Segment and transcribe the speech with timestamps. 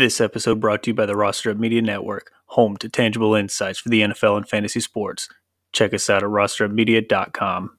[0.00, 3.78] This episode brought to you by the Roster Up Media Network, home to tangible insights
[3.78, 5.28] for the NFL and fantasy sports.
[5.74, 7.76] Check us out at rosterupmedia.com.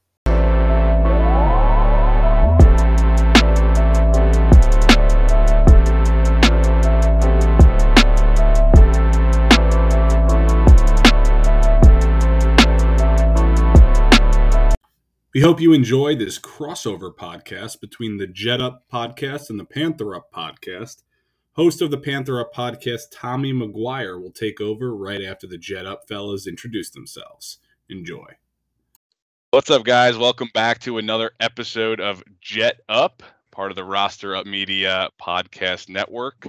[15.33, 20.13] We hope you enjoy this crossover podcast between the Jet Up podcast and the Panther
[20.13, 21.01] Up podcast.
[21.53, 25.85] Host of the Panther Up podcast, Tommy McGuire, will take over right after the Jet
[25.85, 27.57] Up fellas introduce themselves.
[27.89, 28.25] Enjoy.
[29.49, 30.17] What's up, guys?
[30.17, 33.21] Welcome back to another episode of Jet Up,
[33.51, 36.47] part of the Roster Up Media podcast network.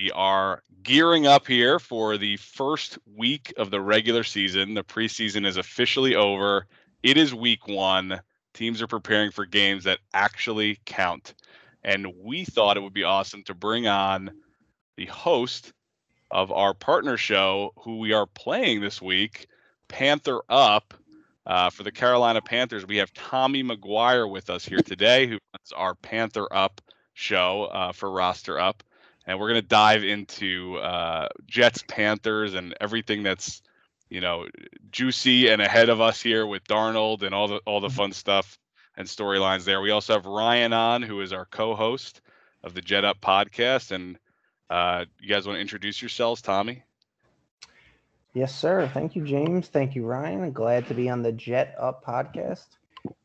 [0.00, 4.74] We are gearing up here for the first week of the regular season.
[4.74, 6.68] The preseason is officially over
[7.02, 8.20] it is week one.
[8.54, 11.34] Teams are preparing for games that actually count.
[11.82, 14.30] And we thought it would be awesome to bring on
[14.96, 15.72] the host
[16.30, 19.46] of our partner show, who we are playing this week,
[19.88, 20.94] Panther Up.
[21.46, 25.72] Uh, for the Carolina Panthers, we have Tommy McGuire with us here today, who runs
[25.74, 26.80] our Panther Up
[27.14, 28.84] show uh, for Roster Up.
[29.26, 33.62] And we're going to dive into uh, Jets, Panthers, and everything that's
[34.10, 34.46] you know,
[34.90, 37.96] juicy and ahead of us here with Darnold and all the all the mm-hmm.
[37.96, 38.58] fun stuff
[39.00, 39.80] and storylines there.
[39.80, 42.20] We also have Ryan on, who is our co-host
[42.62, 43.90] of the Jet Up podcast.
[43.90, 44.18] And
[44.68, 46.82] uh, you guys want to introduce yourselves, Tommy?
[48.34, 48.88] Yes, sir.
[48.94, 49.68] Thank you, James.
[49.68, 50.52] Thank you, Ryan.
[50.52, 52.66] Glad to be on the Jet Up podcast.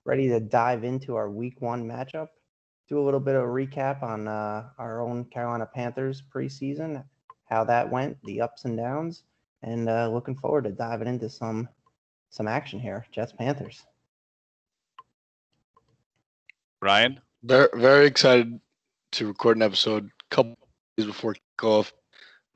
[0.04, 2.30] Ready to dive into our Week One matchup.
[2.90, 7.04] Do a little bit of a recap on uh, our own Carolina Panthers preseason,
[7.50, 9.24] how that went, the ups and downs
[9.66, 11.68] and uh, looking forward to diving into some
[12.30, 13.06] some action here.
[13.12, 13.84] Jets Panthers.
[16.86, 18.60] Ryan, very very excited
[19.14, 20.56] to record an episode a couple
[20.98, 21.92] days before kickoff.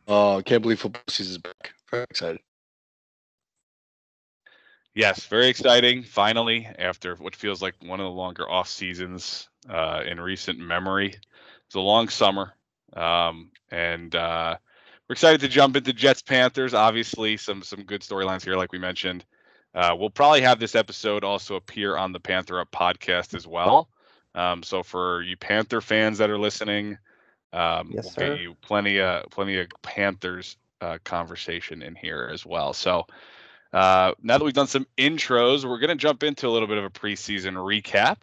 [0.07, 1.71] Uh, can't believe football season is back.
[1.89, 2.39] Very excited.
[4.93, 6.03] Yes, very exciting.
[6.03, 11.15] Finally, after what feels like one of the longer off seasons uh, in recent memory,
[11.65, 12.53] it's a long summer,
[12.93, 14.57] um, and uh,
[15.07, 16.73] we're excited to jump into Jets Panthers.
[16.75, 19.25] Obviously, some some good storylines here, like we mentioned.
[19.73, 23.89] Uh, we'll probably have this episode also appear on the Panther Up podcast as well.
[24.39, 26.97] Um, so for you Panther fans that are listening,
[27.51, 32.45] um, yes, we'll get you plenty of plenty of Panthers uh, conversation in here as
[32.45, 32.71] well.
[32.71, 33.05] So
[33.73, 36.77] uh, now that we've done some intros, we're going to jump into a little bit
[36.77, 38.17] of a preseason recap.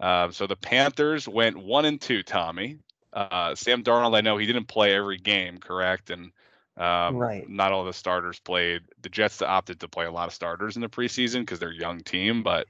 [0.00, 2.78] Uh, so the Panthers went one and two, Tommy.
[3.12, 6.10] Uh, Sam Darnold, I know he didn't play every game, correct?
[6.10, 6.32] And
[6.76, 7.48] um, right.
[7.48, 8.82] not all the starters played.
[9.02, 11.74] The Jets opted to play a lot of starters in the preseason because they're a
[11.74, 12.42] young team.
[12.42, 12.66] But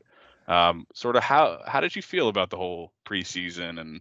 [0.49, 4.01] um, sort of how how did you feel about the whole preseason and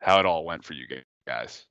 [0.00, 0.86] how it all went for you
[1.26, 1.64] guys?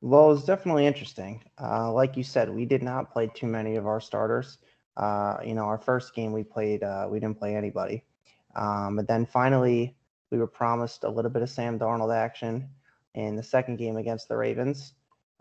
[0.00, 1.42] Well, it was definitely interesting.
[1.58, 4.58] Uh, like you said, we did not play too many of our starters.
[4.96, 8.04] Uh, you know, our first game we played, uh, we didn't play anybody.
[8.54, 9.96] Um, but then finally,
[10.30, 12.68] we were promised a little bit of Sam Darnold action
[13.14, 14.92] in the second game against the Ravens.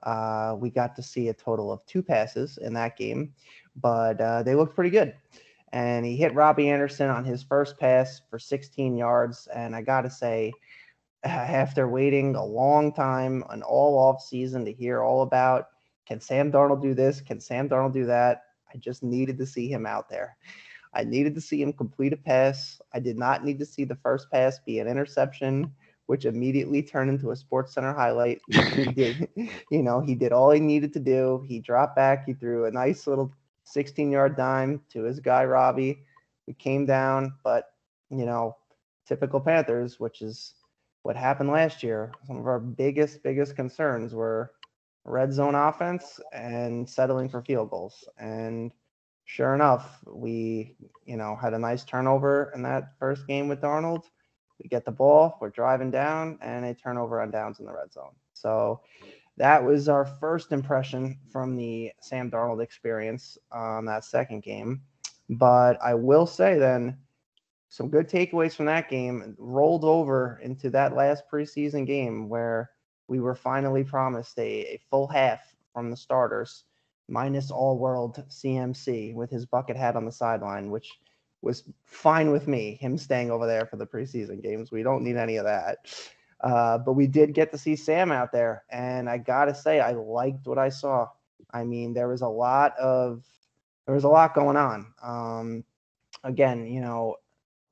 [0.03, 3.33] Uh, we got to see a total of two passes in that game,
[3.75, 5.13] but uh, they looked pretty good.
[5.73, 9.47] And he hit Robbie Anderson on his first pass for 16 yards.
[9.53, 10.53] And I got to say,
[11.23, 15.65] after waiting a long time, an all off season to hear all about
[16.05, 17.21] can Sam Darnold do this?
[17.21, 18.43] Can Sam Darnold do that?
[18.73, 20.35] I just needed to see him out there.
[20.93, 22.81] I needed to see him complete a pass.
[22.93, 25.71] I did not need to see the first pass be an interception
[26.05, 28.41] which immediately turned into a Sports Center highlight.
[28.49, 29.29] he did,
[29.71, 31.45] you know, he did all he needed to do.
[31.47, 32.25] He dropped back.
[32.25, 33.31] He threw a nice little
[33.73, 36.03] 16 yard dime to his guy Robbie.
[36.47, 37.71] We came down, but
[38.09, 38.55] you know,
[39.07, 40.53] typical Panthers, which is
[41.03, 42.11] what happened last year.
[42.27, 44.51] Some of our biggest, biggest concerns were
[45.05, 48.07] red zone offense and settling for field goals.
[48.17, 48.71] And
[49.25, 54.03] sure enough, we, you know, had a nice turnover in that first game with Darnold
[54.61, 57.91] we get the ball, we're driving down, and a turnover on downs in the red
[57.91, 58.15] zone.
[58.33, 58.81] So
[59.37, 64.81] that was our first impression from the Sam Darnold experience on that second game.
[65.29, 66.97] But I will say then,
[67.69, 72.69] some good takeaways from that game rolled over into that last preseason game where
[73.07, 76.65] we were finally promised a, a full half from the starters,
[77.09, 80.87] minus all world CMC with his bucket hat on the sideline, which
[81.41, 84.71] was fine with me, him staying over there for the preseason games.
[84.71, 85.77] We don't need any of that.
[86.43, 89.93] Uh, but we did get to see Sam out there, and I gotta say, I
[89.93, 91.07] liked what I saw.
[91.53, 93.23] I mean, there was a lot of
[93.85, 94.93] there was a lot going on.
[95.01, 95.63] Um,
[96.23, 97.15] again, you know,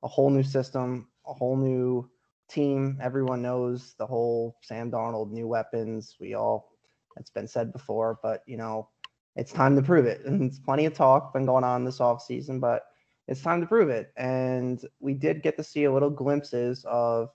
[0.04, 2.10] a whole new system, a whole new
[2.50, 2.98] team.
[3.02, 6.16] Everyone knows the whole Sam Darnold, new weapons.
[6.20, 6.72] We all
[7.18, 8.90] It's been said before, but you know,
[9.36, 10.22] it's time to prove it.
[10.26, 12.84] And it's plenty of talk been going on this off season, but
[13.28, 14.12] it's time to prove it.
[14.18, 17.30] And we did get to see a little glimpses of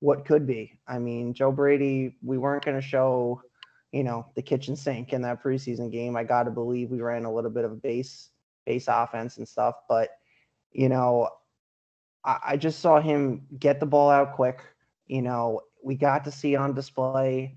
[0.00, 0.78] what could be.
[0.86, 3.42] I mean, Joe Brady, we weren't going to show,
[3.92, 6.16] you know, the kitchen sink in that preseason game.
[6.16, 8.30] I got to believe we ran a little bit of a base
[8.66, 10.10] base offense and stuff, but
[10.72, 11.30] you know,
[12.24, 14.60] I, I just saw him get the ball out quick.
[15.06, 17.56] You know, we got to see on display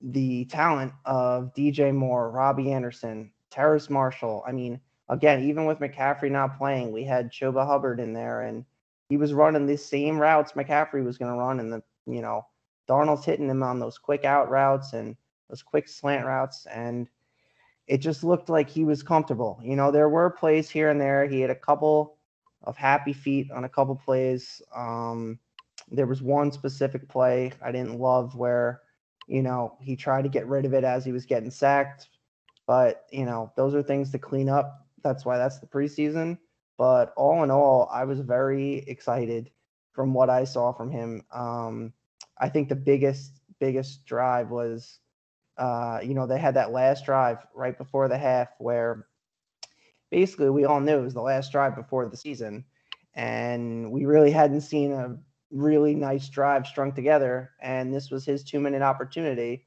[0.00, 4.44] the talent of DJ Moore, Robbie Anderson, Terrace Marshall.
[4.46, 8.64] I mean, again, even with McCaffrey not playing, we had Chuba Hubbard in there and
[9.08, 11.60] he was running the same routes McCaffrey was going to run.
[11.60, 12.46] And the, you know,
[12.88, 15.16] Darnold's hitting him on those quick out routes and
[15.48, 16.66] those quick slant routes.
[16.66, 17.08] And
[17.86, 19.60] it just looked like he was comfortable.
[19.62, 21.26] You know, there were plays here and there.
[21.26, 22.18] He had a couple
[22.64, 24.60] of happy feet on a couple plays.
[24.74, 25.38] Um,
[25.90, 28.82] there was one specific play I didn't love where,
[29.26, 32.08] you know, he tried to get rid of it as he was getting sacked.
[32.66, 34.86] But, you know, those are things to clean up.
[35.02, 36.36] That's why that's the preseason.
[36.78, 39.50] But all in all, I was very excited
[39.92, 41.24] from what I saw from him.
[41.32, 41.92] Um,
[42.38, 45.00] I think the biggest, biggest drive was,
[45.58, 49.08] uh, you know, they had that last drive right before the half where
[50.12, 52.64] basically we all knew it was the last drive before the season.
[53.14, 55.16] And we really hadn't seen a
[55.50, 57.50] really nice drive strung together.
[57.60, 59.64] And this was his two minute opportunity.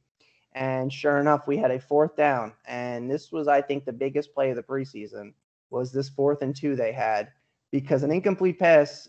[0.54, 2.54] And sure enough, we had a fourth down.
[2.66, 5.34] And this was, I think, the biggest play of the preseason
[5.72, 7.30] was this fourth and two they had
[7.72, 9.08] because an incomplete pass,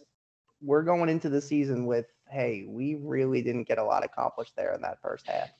[0.62, 4.72] we're going into the season with, hey, we really didn't get a lot accomplished there
[4.72, 5.50] in that first half.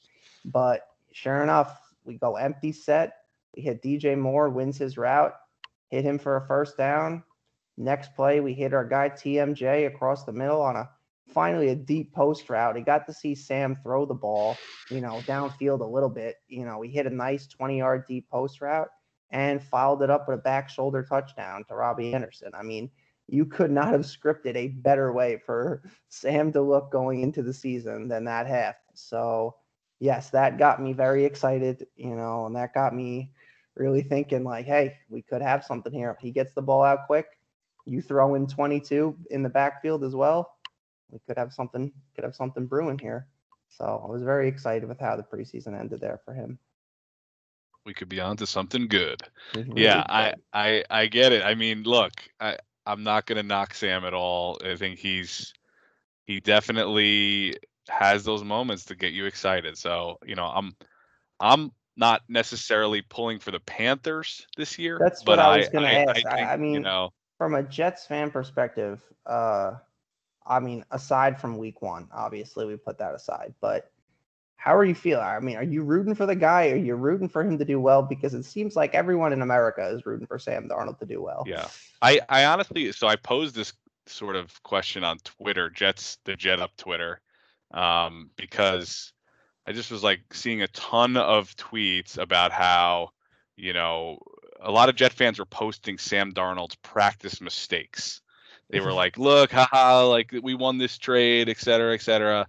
[0.45, 3.15] But sure enough, we go empty set.
[3.57, 5.35] We hit DJ Moore, wins his route,
[5.91, 7.23] hit him for a first down.
[7.77, 10.89] Next play, we hit our guy TMJ across the middle on a
[11.29, 12.77] finally a deep post route.
[12.77, 14.57] He got to see Sam throw the ball,
[14.91, 16.37] you know, downfield a little bit.
[16.49, 18.89] You know, he hit a nice 20 yard deep post route
[19.33, 22.53] and followed it up with a back shoulder touchdown to Robbie Anderson.
[22.55, 22.91] I mean,
[23.29, 27.55] you could not have scripted a better way for Sam to look going into the
[27.55, 28.77] season than that half.
[28.95, 29.57] So,
[30.01, 33.33] yes, that got me very excited, you know, and that got me
[33.75, 36.17] really thinking like, hey, we could have something here.
[36.21, 37.27] He gets the ball out quick,
[37.87, 40.57] you throw in 22 in the backfield as well.
[41.11, 43.27] We could have something could have something brewing here.
[43.69, 46.59] So I was very excited with how the preseason ended there for him.
[47.85, 49.23] We could be on to something good.
[49.75, 50.35] Yeah, I.
[50.53, 51.43] I I get it.
[51.43, 54.59] I mean, look, I I'm not gonna knock Sam at all.
[54.65, 55.53] I think he's
[56.27, 57.57] he definitely
[57.89, 59.77] has those moments to get you excited.
[59.77, 60.77] So, you know, I'm
[61.41, 64.99] I'm not necessarily pulling for the Panthers this year.
[64.99, 66.27] That's but what I was gonna I, ask.
[66.27, 69.75] I- think, I you mean, know, from a Jets fan perspective, uh,
[70.47, 73.92] I mean, aside from week one, obviously we put that aside, but
[74.63, 75.25] how are you feeling?
[75.25, 76.71] I mean, are you rooting for the guy?
[76.71, 78.01] Are you rooting for him to do well?
[78.01, 81.43] Because it seems like everyone in America is rooting for Sam Darnold to do well.
[81.49, 81.67] Yeah.
[82.01, 83.73] I, I honestly, so I posed this
[84.07, 87.21] sort of question on Twitter, Jets, the Jet Up Twitter,
[87.73, 89.13] um, because
[89.67, 93.09] I just was like seeing a ton of tweets about how,
[93.57, 94.21] you know,
[94.61, 98.21] a lot of Jet fans were posting Sam Darnold's practice mistakes.
[98.71, 102.47] They were like, look, haha, like we won this trade, et cetera, et cetera.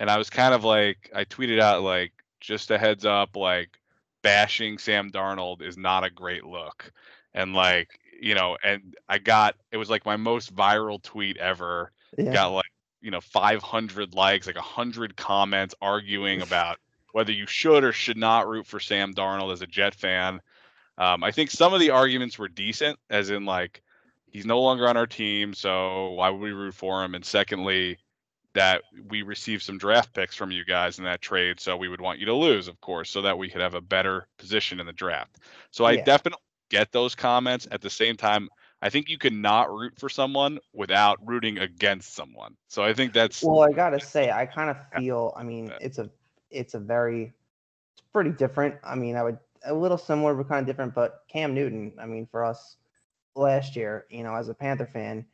[0.00, 3.78] And I was kind of like, I tweeted out, like, just a heads up, like,
[4.22, 6.92] bashing Sam Darnold is not a great look.
[7.34, 11.92] And like, you know, and I got it was like my most viral tweet ever.
[12.18, 12.32] Yeah.
[12.32, 16.78] Got like, you know, 500 likes, like 100 comments arguing about
[17.12, 20.40] whether you should or should not root for Sam Darnold as a Jet fan.
[20.98, 23.82] Um, I think some of the arguments were decent, as in like
[24.26, 27.14] he's no longer on our team, so why would we root for him?
[27.14, 27.98] And secondly,
[28.54, 32.00] that we received some draft picks from you guys in that trade, so we would
[32.00, 34.86] want you to lose, of course, so that we could have a better position in
[34.86, 35.38] the draft.
[35.70, 36.04] So I Yeah.
[36.04, 37.68] definitely get those comments.
[37.70, 38.48] At the same time,
[38.82, 42.56] I think you can not root for someone without rooting against someone.
[42.68, 45.32] So I think that's Well, I gotta say, I kind of feel.
[45.36, 46.10] I mean, it's a,
[46.50, 47.32] it's a very,
[47.92, 48.76] it's pretty different.
[48.82, 50.94] I mean, I would a little similar, but kind of different.
[50.94, 52.76] But Cam Newton, I mean, for us
[53.34, 55.26] last year, you know, as a Panther fan,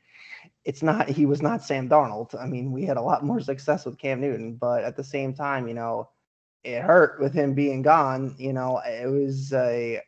[0.64, 1.08] it's not.
[1.08, 2.38] He was not Sam Darnold.
[2.40, 5.32] I mean, we had a lot more success with Cam Newton, but at the same
[5.32, 6.11] time, you know,
[6.64, 8.35] it hurt with him being gone.
[8.38, 10.02] You know, it was a.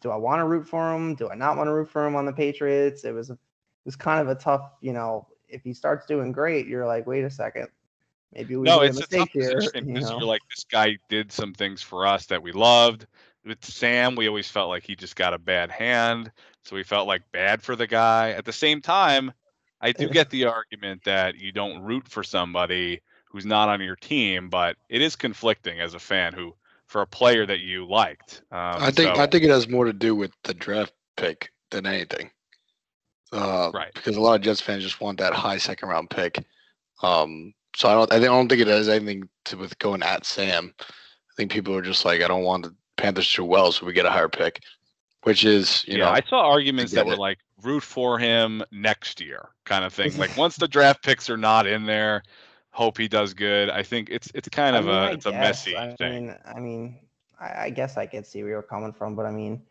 [0.00, 1.14] Do I want to root for him?
[1.14, 3.04] Do I not want to root for him on the Patriots?
[3.04, 3.38] It was a, it
[3.84, 4.70] was kind of a tough.
[4.80, 7.68] You know, if he starts doing great, you're like, wait a second,
[8.32, 9.56] maybe we no, made it's a tough mistake here.
[9.56, 10.18] position You know?
[10.18, 13.06] you're like this guy did some things for us that we loved.
[13.44, 16.30] With Sam, we always felt like he just got a bad hand,
[16.64, 18.30] so we felt like bad for the guy.
[18.30, 19.32] At the same time,
[19.80, 23.96] I do get the argument that you don't root for somebody who's not on your
[23.96, 26.54] team, but it is conflicting as a fan who
[26.86, 28.42] for a player that you liked.
[28.50, 31.50] Um, I think so- I think it has more to do with the draft pick
[31.70, 32.30] than anything.
[33.32, 33.94] Uh, Right.
[33.94, 36.44] Because a lot of Jets fans just want that high second round pick.
[37.02, 40.74] Um, so I don't I don't think it has anything to with going at Sam.
[40.80, 43.86] I think people are just like, I don't want the Panthers to do well, so
[43.86, 44.60] we get a higher pick,
[45.22, 47.18] which is you yeah, know I saw arguments that were it.
[47.18, 50.16] like root for him next year kind of thing.
[50.16, 52.22] like once the draft picks are not in there,
[52.70, 53.70] hope he does good.
[53.70, 56.22] I think it's it's kind of I mean, a I it's a messy I thing.
[56.22, 57.00] mean, I mean,
[57.40, 59.62] I, I guess I could see where you're coming from, but I mean,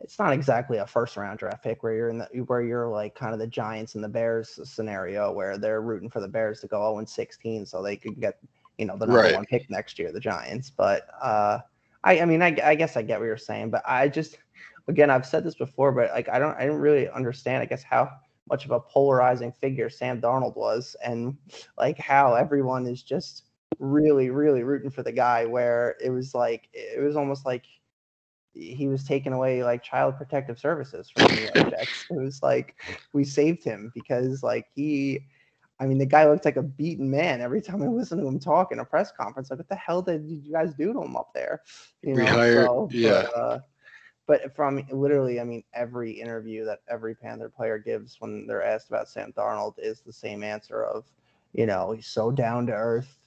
[0.00, 3.14] it's not exactly a first round draft pick where you're in the where you're like
[3.14, 6.68] kind of the Giants and the Bears scenario where they're rooting for the Bears to
[6.68, 8.38] go 0 and 16 so they could get
[8.78, 9.30] you know the number Right.
[9.30, 10.70] one pick next year, the Giants.
[10.70, 11.60] But uh,
[12.04, 14.38] I I mean, I, I guess I get what you're saying, but I just
[14.88, 17.82] again I've said this before, but like I don't I didn't really understand I guess
[17.82, 18.10] how
[18.48, 21.36] much of a polarizing figure Sam Darnold was and
[21.76, 23.44] like how everyone is just
[23.78, 27.64] really really rooting for the guy where it was like it was almost like
[28.54, 32.06] he was taking away like child protective services from the Jets.
[32.10, 32.74] It was like
[33.12, 35.20] we saved him because like he
[35.78, 38.40] I mean the guy looked like a beaten man every time I listened to him
[38.40, 39.50] talk in a press conference.
[39.50, 41.62] Like what the hell did you guys do to him up there?
[42.02, 43.26] You We hired- yeah.
[43.34, 43.58] But, uh,
[44.28, 48.88] but from literally, I mean, every interview that every Panther player gives when they're asked
[48.88, 51.06] about Sam Darnold is the same answer of,
[51.54, 53.18] you know, he's so down to earth.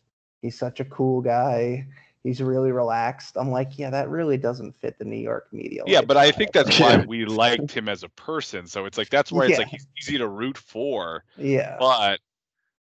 [0.44, 1.88] He's such a cool guy.
[2.24, 3.36] He's really relaxed.
[3.36, 5.82] I'm like, yeah, that really doesn't fit the New York media.
[5.88, 6.38] Yeah, but I lifestyle.
[6.38, 8.68] think that's why we liked him as a person.
[8.68, 12.20] So it's like that's why it's like he's easy to root for, yeah, but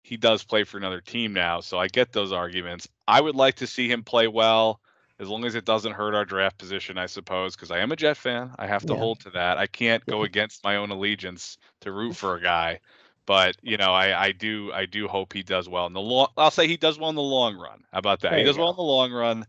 [0.01, 1.59] he does play for another team now.
[1.59, 2.87] So I get those arguments.
[3.05, 4.79] I would like to see him play well,
[5.19, 7.95] as long as it doesn't hurt our draft position, I suppose, because I am a
[7.95, 8.51] Jet fan.
[8.57, 8.97] I have to Yeah.
[8.97, 9.57] hold to that.
[9.57, 12.79] I can't go against my own allegiance to root for a guy.
[13.25, 16.27] But you know, I, I do I do hope he does well in the long.
[16.37, 17.83] I'll say he does well in the long run.
[17.91, 18.31] How about that?
[18.31, 19.45] There he does well in the long run.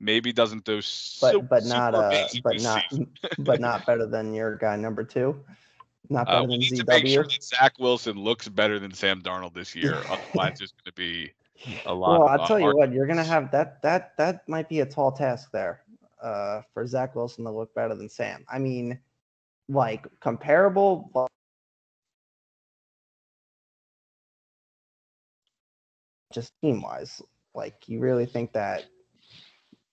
[0.00, 0.80] Maybe doesn't do
[1.20, 2.84] but so, but not uh, but not
[3.38, 5.44] but not better than your guy number two.
[6.08, 7.28] Not better Uh, we than need to make sure ZW.
[7.28, 10.04] that Zach Wilson looks better than Sam Darnold this year.
[10.08, 11.32] Otherwise, there's going to be
[11.86, 12.20] a lot.
[12.20, 15.12] Well, I'll tell you what, you're gonna have that that that might be a tall
[15.12, 15.82] task there
[16.22, 18.44] uh, for Zach Wilson to look better than Sam.
[18.48, 18.98] I mean,
[19.68, 21.28] like comparable, but
[26.32, 27.22] just team wise.
[27.54, 28.84] Like, you really think that?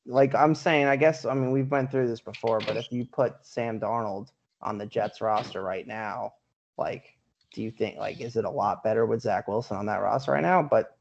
[0.05, 3.05] Like I'm saying, I guess I mean we've went through this before, but if you
[3.05, 6.33] put Sam Darnold on the Jets roster right now,
[6.77, 7.15] like,
[7.53, 10.33] do you think like is it a lot better with Zach Wilson on that roster
[10.33, 10.61] right now?
[10.61, 10.97] But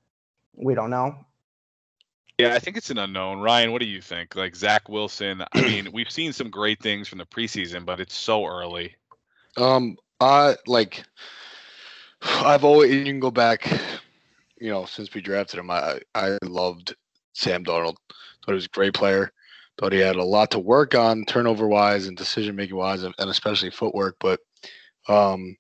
[0.55, 1.17] we don't know.
[2.39, 3.41] Yeah, I think it's an unknown.
[3.41, 4.35] Ryan, what do you think?
[4.35, 5.45] Like Zach Wilson.
[5.53, 8.97] I mean, we've seen some great things from the preseason, but it's so early.
[9.57, 11.05] Um, I like.
[12.23, 13.69] I've always you can go back,
[14.61, 15.71] you know, since we drafted him.
[15.71, 16.95] I I loved
[17.35, 17.97] Sam Darnold.
[18.45, 19.33] Thought he was a great player.
[19.79, 23.15] Thought he had a lot to work on, turnover wise and decision making wise, and
[23.19, 24.17] and especially footwork.
[24.21, 24.41] But
[25.09, 25.57] um,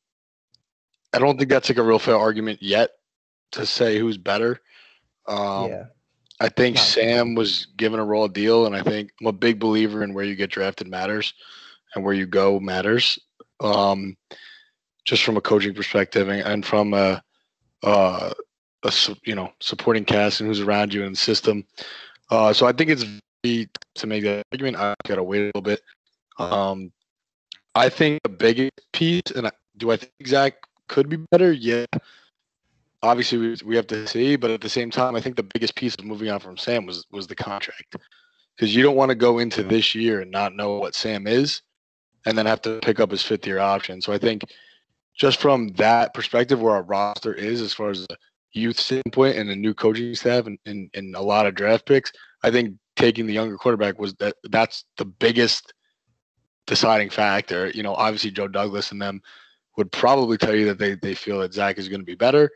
[1.12, 2.90] I don't think that's like a real fair argument yet
[3.52, 4.60] to say who's better.
[5.26, 5.84] Um, yeah.
[6.40, 9.58] I think Not- Sam was given a raw deal, and I think I'm a big
[9.58, 11.34] believer in where you get drafted matters,
[11.94, 13.18] and where you go matters.
[13.60, 14.16] Um,
[15.04, 17.22] just from a coaching perspective, and, and from a,
[17.82, 18.32] uh,
[18.82, 18.92] a
[19.24, 21.64] you know supporting cast and who's around you in the system.
[22.30, 23.04] Uh, so I think it's
[23.44, 24.76] to make that argument.
[24.76, 25.80] I gotta wait a little bit.
[26.38, 26.92] Um,
[27.74, 30.54] I think the biggest piece, and I, do I think Zach
[30.88, 31.52] could be better?
[31.52, 31.86] Yeah,
[33.02, 35.74] obviously we, we have to see, but at the same time, I think the biggest
[35.74, 37.96] piece of moving on from Sam was was the contract,
[38.56, 41.62] because you don't want to go into this year and not know what Sam is,
[42.26, 44.00] and then have to pick up his fifth year option.
[44.00, 44.42] So I think
[45.18, 48.16] just from that perspective, where our roster is as far as the
[48.52, 52.12] youth standpoint and the new coaching staff and, and, and a lot of draft picks,
[52.42, 55.72] I think taking the younger quarterback was that that's the biggest
[56.66, 57.68] deciding factor.
[57.70, 59.20] You know, obviously Joe Douglas and them
[59.76, 62.50] would probably tell you that they, they feel that Zach is going to be better.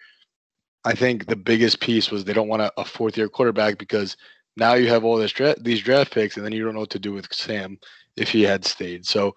[0.87, 4.16] I think the biggest piece was they don't want a, a fourth year quarterback because
[4.57, 6.90] now you have all this dra- these draft picks and then you don't know what
[6.90, 7.76] to do with Sam
[8.16, 9.05] if he had stayed.
[9.05, 9.35] So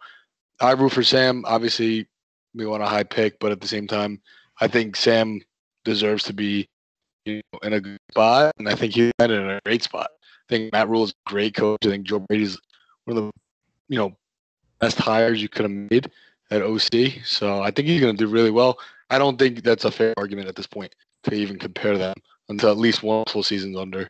[0.62, 1.44] I root for Sam.
[1.48, 2.08] Obviously,
[2.54, 4.22] we want a high pick, but at the same time,
[4.62, 5.42] I think Sam
[5.86, 6.70] deserves to be
[7.26, 10.12] you know, in a good spot, and I think he's in a great spot.
[10.22, 11.80] I think Matt Rhule is a great coach.
[11.84, 12.60] I think Joe Brady's
[13.06, 13.32] one of the
[13.88, 14.16] you know
[14.80, 16.12] best hires you could have made
[16.52, 17.26] at OC.
[17.26, 18.78] So I think he's going to do really well.
[19.10, 22.16] I don't think that's a fair argument at this point to even compare them
[22.50, 24.10] until at least one full season's under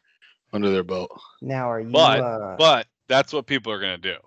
[0.54, 1.12] under their belt.
[1.42, 1.90] Now are you?
[1.90, 4.18] But- uh, But that's what people are going to do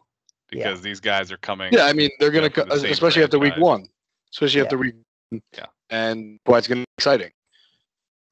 [0.52, 0.68] Yeah.
[0.68, 1.72] because these guys are coming.
[1.72, 3.62] Yeah, I mean they're going Yeah, to, for the same especially after week franchise.
[3.68, 3.86] one,
[4.32, 4.64] especially Yeah.
[4.64, 4.94] after week.
[5.30, 5.66] Yeah.
[5.90, 7.30] And boy, it's going to be exciting.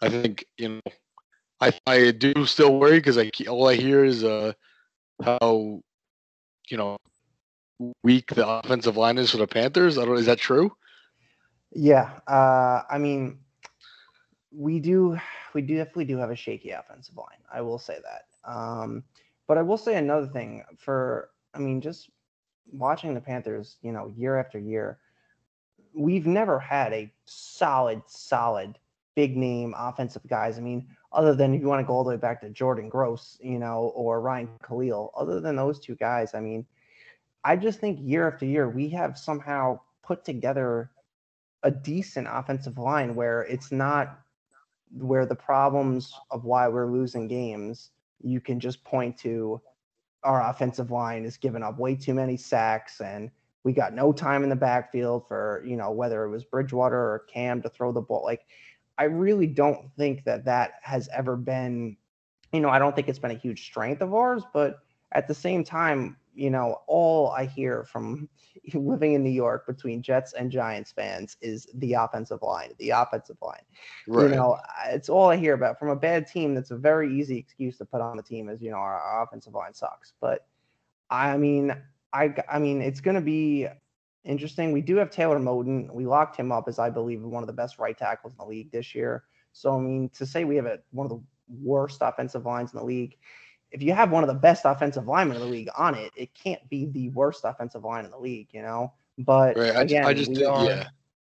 [0.02, 0.80] I think you know,
[1.60, 4.52] I I do still worry because I ke- all I hear is uh,
[5.22, 5.80] how
[6.70, 6.96] you know
[8.02, 9.98] weak the offensive line is for the Panthers.
[9.98, 10.16] I don't.
[10.18, 10.74] Is that true?
[11.72, 13.38] Yeah, uh, I mean,
[14.52, 15.18] we do
[15.54, 17.38] we do definitely do have a shaky offensive line.
[17.52, 18.50] I will say that.
[18.50, 19.04] Um,
[19.46, 22.10] but I will say another thing for I mean, just
[22.72, 24.98] watching the Panthers, you know, year after year,
[25.94, 28.78] we've never had a solid, solid
[29.16, 30.58] big name offensive guys.
[30.58, 32.88] I mean, other than if you want to go all the way back to Jordan
[32.88, 36.64] Gross, you know, or Ryan Kalil, other than those two guys, I mean,
[37.44, 40.90] I just think year after year we have somehow put together
[41.62, 44.20] a decent offensive line where it's not
[44.92, 47.90] where the problems of why we're losing games
[48.22, 49.60] you can just point to
[50.22, 53.30] our offensive line is giving up way too many sacks and
[53.62, 57.24] we got no time in the backfield for you know whether it was Bridgewater or
[57.32, 58.24] Cam to throw the ball.
[58.24, 58.46] Like
[58.98, 61.96] I really don't think that that has ever been
[62.52, 64.80] you know I don't think it's been a huge strength of ours but
[65.12, 68.28] at the same time you know, all I hear from
[68.74, 73.36] living in New York between Jets and Giants fans is the offensive line, the offensive
[73.42, 73.62] line.
[74.06, 74.30] Right.
[74.30, 74.58] You know,
[74.88, 76.54] it's all I hear about from a bad team.
[76.54, 79.22] That's a very easy excuse to put on the team is, you know, our, our
[79.22, 80.12] offensive line sucks.
[80.20, 80.46] But
[81.10, 81.76] I mean,
[82.12, 83.66] I, I mean, it's going to be
[84.24, 84.72] interesting.
[84.72, 85.92] We do have Taylor Moton.
[85.92, 88.44] We locked him up as I believe one of the best right tackles in the
[88.44, 89.24] league this year.
[89.52, 91.22] So, I mean, to say we have a, one of the
[91.62, 93.16] worst offensive lines in the league
[93.72, 96.34] if you have one of the best offensive linemen in the league on it, it
[96.34, 98.92] can't be the worst offensive line in the league, you know.
[99.18, 99.76] But right.
[99.76, 100.88] again, I just, we are, yeah,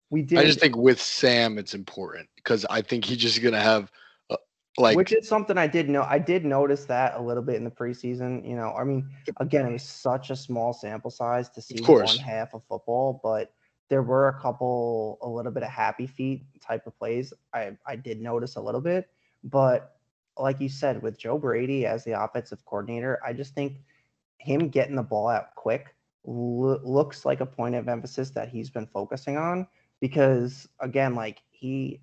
[0.10, 0.40] we did.
[0.40, 3.92] I just think with Sam, it's important because I think he's just gonna have
[4.30, 4.38] uh,
[4.78, 6.04] like, which is something I did know.
[6.04, 8.48] I did notice that a little bit in the preseason.
[8.48, 12.18] You know, I mean, again, it was such a small sample size to see one
[12.18, 13.54] half of football, but
[13.90, 17.34] there were a couple, a little bit of happy feet type of plays.
[17.54, 19.10] I I did notice a little bit,
[19.44, 19.99] but
[20.40, 23.78] like you said, with Joe Brady as the offensive coordinator, I just think
[24.38, 28.70] him getting the ball out quick lo- looks like a point of emphasis that he's
[28.70, 29.68] been focusing on
[30.00, 32.02] because again, like he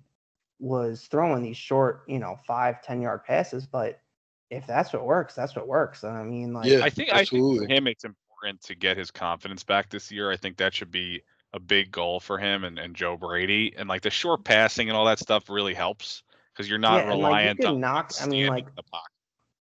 [0.59, 3.99] was throwing these short, you know, five, 10 yard passes, but
[4.49, 6.03] if that's what works, that's what works.
[6.03, 7.57] I mean, like, yeah, I think, absolutely.
[7.57, 10.31] I think for him, it's important to get his confidence back this year.
[10.31, 11.21] I think that should be
[11.53, 13.73] a big goal for him and, and Joe Brady.
[13.77, 16.23] And like the short passing and all that stuff really helps
[16.57, 18.11] because you're not yeah, reliant like you on knock.
[18.19, 19.11] I mean, like the pocket.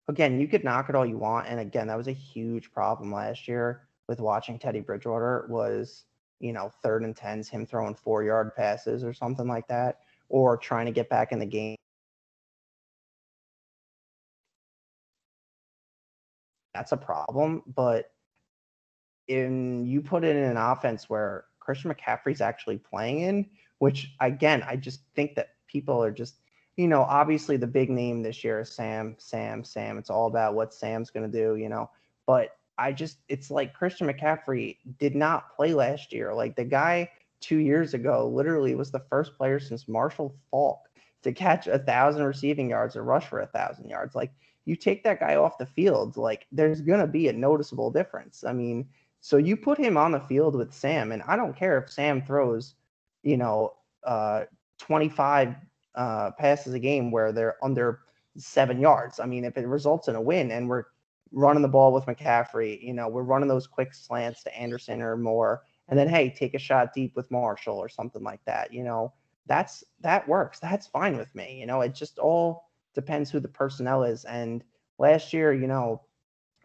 [0.07, 3.13] again, you could knock it all you want, and again, that was a huge problem
[3.13, 5.45] last year with watching Teddy Bridgewater.
[5.49, 6.05] Was
[6.39, 10.57] you know third and tens, him throwing four yard passes or something like that, or
[10.57, 11.75] trying to get back in the game.
[16.73, 18.11] That's a problem, but
[19.27, 24.63] in you put it in an offense where Christian McCaffrey's actually playing in, which again,
[24.65, 26.35] I just think that people are just
[26.77, 29.97] you know, obviously the big name this year is Sam, Sam, Sam.
[29.97, 31.89] It's all about what Sam's going to do, you know.
[32.25, 36.33] But I just, it's like Christian McCaffrey did not play last year.
[36.33, 37.09] Like the guy
[37.41, 40.79] two years ago literally was the first player since Marshall Faulk
[41.23, 44.15] to catch a thousand receiving yards or rush for a thousand yards.
[44.15, 44.31] Like
[44.65, 48.43] you take that guy off the field, like there's going to be a noticeable difference.
[48.43, 48.87] I mean,
[49.19, 52.23] so you put him on the field with Sam, and I don't care if Sam
[52.23, 52.75] throws,
[53.21, 54.45] you know, uh,
[54.79, 55.55] 25
[55.95, 58.01] uh, passes a game where they're under
[58.37, 59.19] seven yards.
[59.19, 60.85] I mean, if it results in a win and we're
[61.31, 65.17] running the ball with McCaffrey, you know, we're running those quick slants to Anderson or
[65.17, 68.73] Moore, and then hey, take a shot deep with Marshall or something like that.
[68.73, 69.13] You know,
[69.47, 70.59] that's that works.
[70.59, 71.59] That's fine with me.
[71.59, 74.25] You know, it just all depends who the personnel is.
[74.25, 74.63] And
[74.97, 76.01] last year, you know,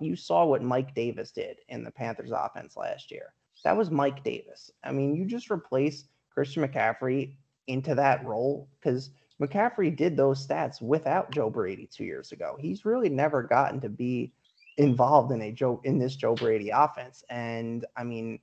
[0.01, 3.33] you saw what Mike Davis did in the Panthers offense last year.
[3.65, 4.71] That was Mike Davis.
[4.85, 7.35] I mean, you just replace Christian McCaffrey
[7.67, 12.57] into that role because McCaffrey did those stats without Joe Brady two years ago.
[12.59, 14.33] He's really never gotten to be
[14.77, 17.25] involved in a Joe in this Joe Brady offense.
[17.29, 18.41] And I mean,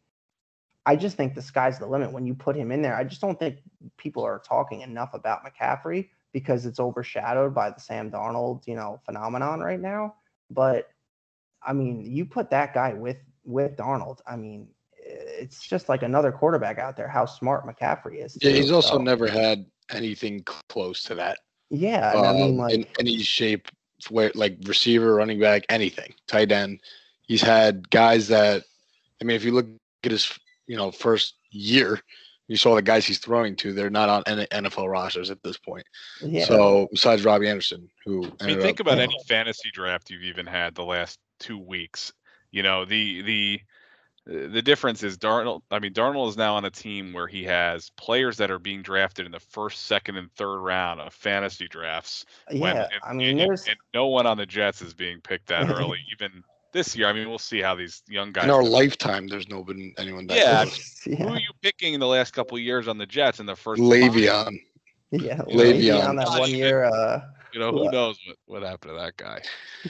[0.86, 2.95] I just think the sky's the limit when you put him in there.
[2.95, 3.57] I just don't think
[3.97, 8.99] people are talking enough about McCaffrey because it's overshadowed by the Sam Darnold, you know,
[9.05, 10.15] phenomenon right now.
[10.49, 10.89] But
[11.62, 14.19] I mean, you put that guy with with Darnold.
[14.27, 14.67] I mean,
[15.43, 17.08] it's just like another quarterback out there.
[17.08, 18.34] How smart McCaffrey is.
[18.34, 19.01] Too, yeah, he's also so.
[19.01, 21.39] never had anything close to that.
[21.69, 23.67] Yeah, um, I mean, like in any shape,
[24.10, 26.79] where like receiver, running back, anything, tight end.
[27.23, 28.63] He's had guys that,
[29.21, 29.67] I mean, if you look
[30.03, 31.99] at his, you know, first year,
[32.47, 33.73] you saw the guys he's throwing to.
[33.73, 35.86] They're not on NFL rosters at this point.
[36.21, 36.45] Yeah.
[36.45, 40.45] So besides Robbie Anderson, who I mean, think up, about any fantasy draft you've even
[40.45, 42.13] had the last two weeks.
[42.51, 43.62] You know, the the
[44.25, 45.63] the difference is Darnold.
[45.69, 48.81] I mean, Darnold is now on a team where he has players that are being
[48.81, 52.25] drafted in the first, second, and third round of fantasy drafts.
[52.49, 55.47] Yeah, when, and, I mean, and, and, no one on the Jets is being picked
[55.47, 55.99] that early.
[56.13, 57.07] Even this year.
[57.07, 58.45] I mean, we'll see how these young guys.
[58.45, 58.69] In our do.
[58.69, 61.01] lifetime, there's no been anyone that Yeah, close.
[61.05, 63.55] Who are you picking in the last couple of years on the Jets in the
[63.55, 63.81] first?
[63.81, 63.89] five?
[63.89, 64.57] Le'Veon.
[65.12, 65.38] yeah.
[65.38, 66.07] Le'Veon.
[66.07, 66.86] on that one year.
[66.86, 67.21] Uh,
[67.53, 69.41] You know, who knows what, what happened to that guy?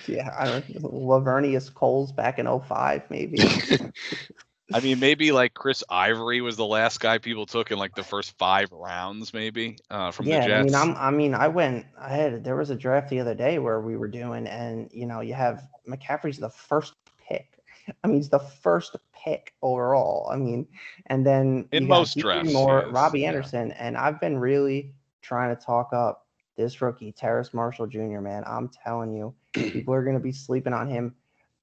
[0.07, 0.83] yeah, I don't.
[0.83, 3.39] Laveranues Coles back in 05, maybe.
[4.73, 8.03] I mean, maybe like Chris Ivory was the last guy people took in like the
[8.03, 10.73] first five rounds, maybe uh, from yeah, the Jets.
[10.73, 11.85] I mean, I'm, I mean, I went.
[11.99, 15.05] I had there was a draft the other day where we were doing, and you
[15.05, 16.93] know, you have McCaffrey's the first
[17.27, 17.59] pick.
[18.03, 20.29] I mean, he's the first pick overall.
[20.31, 20.67] I mean,
[21.07, 23.29] and then In most drafts, more Robbie yeah.
[23.29, 26.22] Anderson, and I've been really trying to talk up
[26.55, 28.19] this rookie, Terrace Marshall Jr.
[28.19, 31.15] Man, I'm telling you, people are going to be sleeping on him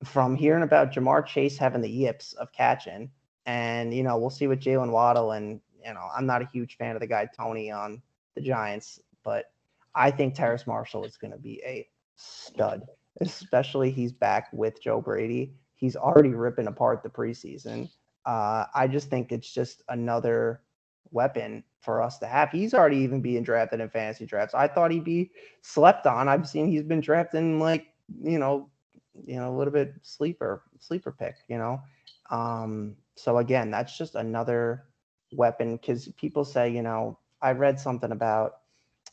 [0.05, 3.11] from hearing about Ja'Marr Chase having the yips of catching,
[3.47, 6.77] and you know, we'll see with Jaylen Waddle, and you know, I'm not a huge
[6.77, 8.03] fan of the guy Toney on
[8.35, 9.53] the Giants, but
[9.95, 12.83] I think Terrace Marshall is going to be a stud,
[13.21, 15.55] especially he's back with Joe Brady.
[15.75, 17.91] He's already ripping apart the preseason.
[18.27, 20.61] Uh, I just think it's just another
[21.11, 22.51] weapon for us to have.
[22.51, 24.55] He's already even being drafted in fantasy drafts.
[24.55, 25.31] I thought he'd be
[25.63, 26.29] slept on.
[26.29, 27.87] I've seen he's been drafted in like,
[28.23, 28.69] you know,
[29.27, 31.81] you know, a little bit sleeper, sleeper pick, you know.
[32.31, 34.85] Um, so again, that's just another
[35.33, 38.59] weapon because people say, you know, I read something about,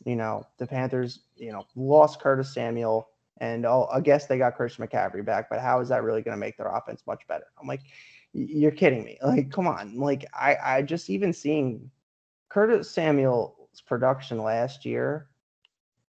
[0.04, 3.08] you know, the Panthers, you know, lost Curtis Samuel
[3.40, 6.36] and oh, I guess they got Christian McCaffrey back, but how is that really going
[6.36, 7.46] to make their offense much better?
[7.60, 7.82] I'm like,
[8.32, 9.18] you're kidding me.
[9.22, 9.98] Like, come on.
[9.98, 11.90] Like, I, I just even seeing
[12.48, 15.28] Curtis Samuel's production last year,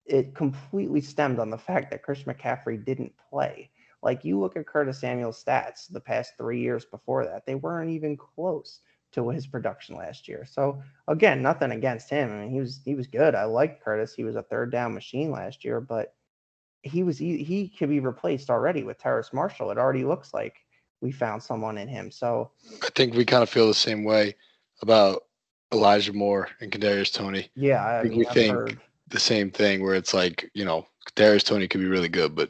[0.06, 3.70] it completely stemmed on the fact that Chris McCaffrey didn't play.
[4.02, 7.92] Like, you look at Curtis Samuel's stats the past three years before that, they weren't
[7.92, 8.80] even close
[9.12, 10.46] to his production last year.
[10.46, 12.32] So again, nothing against him.
[12.32, 13.36] I mean, he was he was good.
[13.36, 14.14] I liked Curtis.
[14.14, 16.14] He was a third down machine last year, but
[16.84, 19.72] he was he, he could be replaced already with Terrace Marshall.
[19.72, 20.58] It already looks like
[21.02, 22.12] we found someone in him.
[22.12, 22.52] So
[22.84, 24.36] I think we kind of feel the same way
[24.82, 25.24] about
[25.74, 27.50] Elijah Moore and Kadarius Toney.
[27.56, 28.80] yeah, I, think mean, we I've think heard
[29.10, 32.50] The same thing where it's like, you know, Kadarius Toney could be really good, but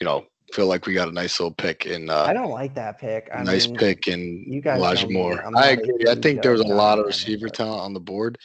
[0.00, 2.74] you know, feel like we got a nice little pick in I uh don't like
[2.74, 3.30] that pick.
[3.34, 5.08] I nice mean, pick in you guys Elijah.
[5.08, 5.42] Moore.
[5.56, 6.04] I agree.
[6.08, 8.38] I think there was a lot of receiver talent on the board.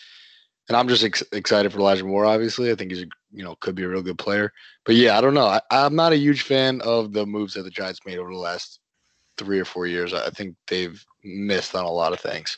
[0.69, 2.25] And I'm just ex- excited for Elijah Moore.
[2.25, 4.51] Obviously, I think he's a, you know could be a real good player.
[4.85, 5.45] But yeah, I don't know.
[5.45, 8.37] I, I'm not a huge fan of the moves that the Giants made over the
[8.37, 8.79] last
[9.37, 10.13] three or four years.
[10.13, 12.57] I I think they've missed on a lot of things.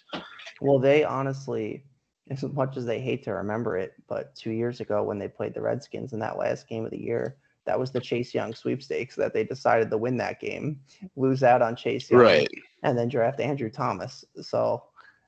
[0.62, 1.84] Well, they honestly,
[2.30, 5.54] as much as they hate to remember it, but two years ago when they played
[5.54, 9.16] the Redskins in that last game of the year, that was the Chase Young sweepstakes
[9.16, 10.80] that they decided to win that game,
[11.16, 12.50] lose out on Chase Young, Right.
[12.84, 14.26] and then draft Andrew Thomas.
[14.42, 14.84] So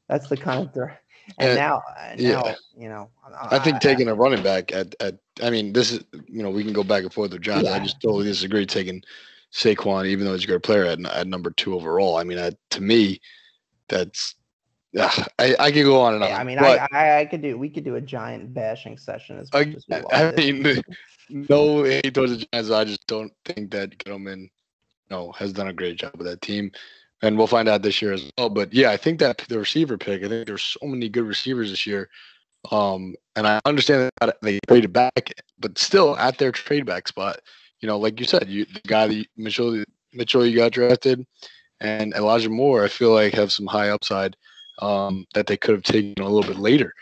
[0.08, 0.98] that's the kind of thir-
[1.38, 2.32] and And- now, and yeah.
[2.42, 3.10] now you know,
[3.52, 6.64] I think taking a running back at, at I mean, this is you know we
[6.64, 7.68] can go back and forth with John.
[7.68, 9.04] I just totally disagree taking
[9.54, 12.18] Saquon, even though he's a great player at, at number two overall.
[12.18, 13.22] I mean, uh, to me,
[13.88, 14.36] that's
[14.98, 16.30] uh, I I could go on and on.
[16.30, 19.40] Yeah, I mean, I, I I could do we could do a giant bashing session
[19.40, 20.14] as much I, as we want.
[20.14, 20.84] I mean,
[21.30, 22.72] no hate towards the Giants.
[22.72, 24.50] I just don't think that Gettleman, you
[25.10, 26.72] know, has done a great job with that team,
[27.22, 28.50] and we'll find out this year as well.
[28.50, 30.24] But yeah, I think that the receiver pick.
[30.24, 32.10] I think there's so many good receivers this year,
[32.72, 37.40] um, and I understand that they traded back, but still at their trade back spot.
[37.80, 41.26] You know, like you said, you the guy that you, Mitchell Mitchell you got drafted,
[41.80, 44.36] and Elijah Moore, I feel like have some high upside
[44.80, 46.94] um, that they could have taken a little bit later.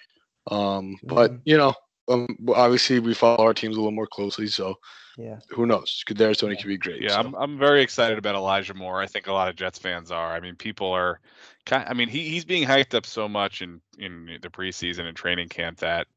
[0.47, 1.41] Um, but Mhm.
[1.45, 1.73] you know,
[2.08, 4.79] um, obviously we follow our teams a little more closely, so
[5.17, 5.39] yeah.
[5.49, 6.03] who knows?
[6.08, 7.01] Kadarius Toney could be great.
[7.01, 7.19] Yeah, so.
[7.19, 8.99] I'm I'm very excited about Elijah Moore.
[9.01, 10.34] I think a lot of Jets fans are.
[10.34, 11.19] I mean, people are
[11.65, 15.15] kind I mean, he he's being hyped up so much in in the preseason and
[15.15, 16.08] training camp that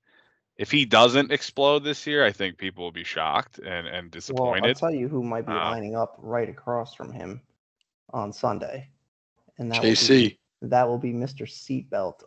[0.56, 4.62] if he doesn't explode this year, I think people will be shocked and and disappointed.
[4.62, 7.40] Well, I'll tell you who might be Uh, lining up right across from him
[8.12, 8.88] on Sunday,
[9.58, 10.28] and that will JC.
[10.28, 11.42] be, that will be Mr.
[11.46, 12.20] Seatbelt.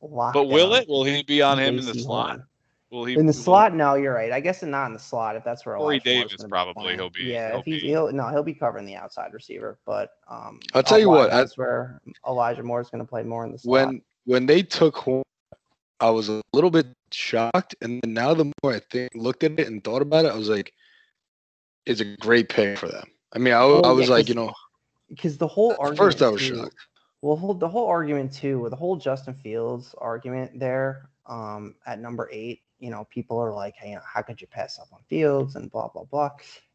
[0.00, 0.88] but will it?
[0.88, 2.28] Will he be on him in the slot?
[2.30, 2.46] Horn.
[2.90, 4.32] Will he In the will- slot, no, you're right.
[4.32, 6.50] I guess not in the slot if that's where Corey Elijah Moore's Davis gonna be
[6.50, 9.32] probably, he'll be- Yeah, he'll if he's be- he'll no, he'll be covering the outside
[9.32, 9.78] receiver.
[9.86, 13.22] But um, I'll tell you wide, what, that's where Elijah Moore is going to play
[13.22, 13.86] more in the slot.
[13.86, 15.22] when when they took Horn,
[16.00, 19.58] I was a little bit shocked, and then now the more I think looked at
[19.60, 20.72] it and thought about it, I was like,
[21.86, 24.28] "It's a great pick for them." I mean, I, Well, I yeah, was like, 'cause
[24.30, 24.52] you know,
[25.08, 26.74] because the whole at argument first I was too- shocked.
[27.22, 32.00] Well, whole, the whole argument too, with the whole Justin Fields argument there, um, at
[32.00, 35.54] number eight, you know, people are like, hey, how could you pass up on Fields
[35.56, 36.30] and blah blah blah.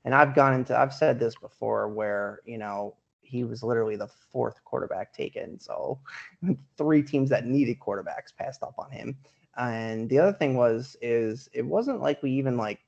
[0.05, 4.07] And I've gone into, I've said this before, where you know he was literally the
[4.31, 5.99] fourth quarterback taken, so
[6.77, 9.17] three teams that needed quarterbacks passed up on him.
[9.57, 12.79] And the other thing was, is it wasn't like we even like,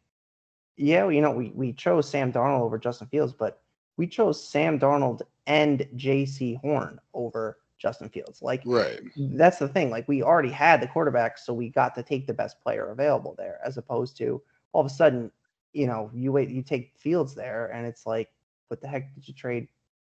[0.75, 3.61] yeah, you know, we we chose Sam Darnold over Justin Fields, but
[3.97, 8.41] we chose Sam Darnold and Jaycee Horn over Justin Fields.
[8.41, 8.99] Like Right.
[9.17, 9.89] that's the thing.
[9.89, 13.33] Like we already had the quarterback, so we got to take the best player available
[13.37, 14.41] there, as opposed to
[14.73, 15.31] all of a sudden,
[15.73, 18.29] you know, you wait, you take Fields there, and it's like,
[18.67, 19.67] what the heck did you trade?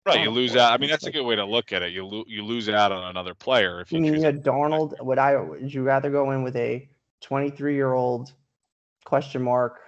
[0.04, 0.72] Right, you lose out.
[0.72, 1.92] I mean, that's a good way to look at it.
[1.92, 4.20] You lo- you lose out on another player if I you mean, choose.
[4.22, 5.00] you had Darnold.
[5.00, 5.36] Would I?
[5.36, 6.88] Would you rather go in with a
[7.20, 8.32] 23 year old
[9.04, 9.78] question mark,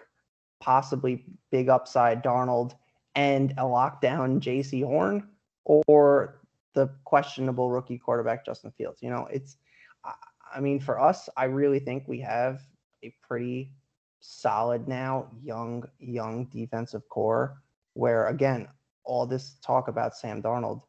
[0.61, 2.75] possibly big upside Darnold,
[3.17, 5.29] and a lockdown Jaycee Horn,
[5.65, 6.41] or
[6.75, 9.03] the questionable rookie quarterback Justin Fields?
[9.03, 9.57] You know, it's.
[10.05, 12.63] I- mean, for us, I really think we have
[13.03, 13.73] a pretty
[14.21, 17.61] solid now young young defensive core.
[17.95, 18.69] Where again,
[19.05, 20.83] all this talk about Sam Darnold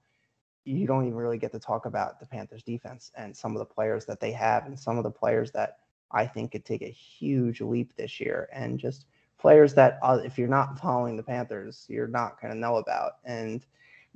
[0.66, 3.66] you don't even really get to talk about the Panthers defense and some of the
[3.66, 5.78] players that they have and some of the players that
[6.12, 9.06] I think could take a huge leap this year and just
[9.38, 13.14] players that uh, if you're not following the Panthers, you're not going to know about.
[13.24, 13.66] And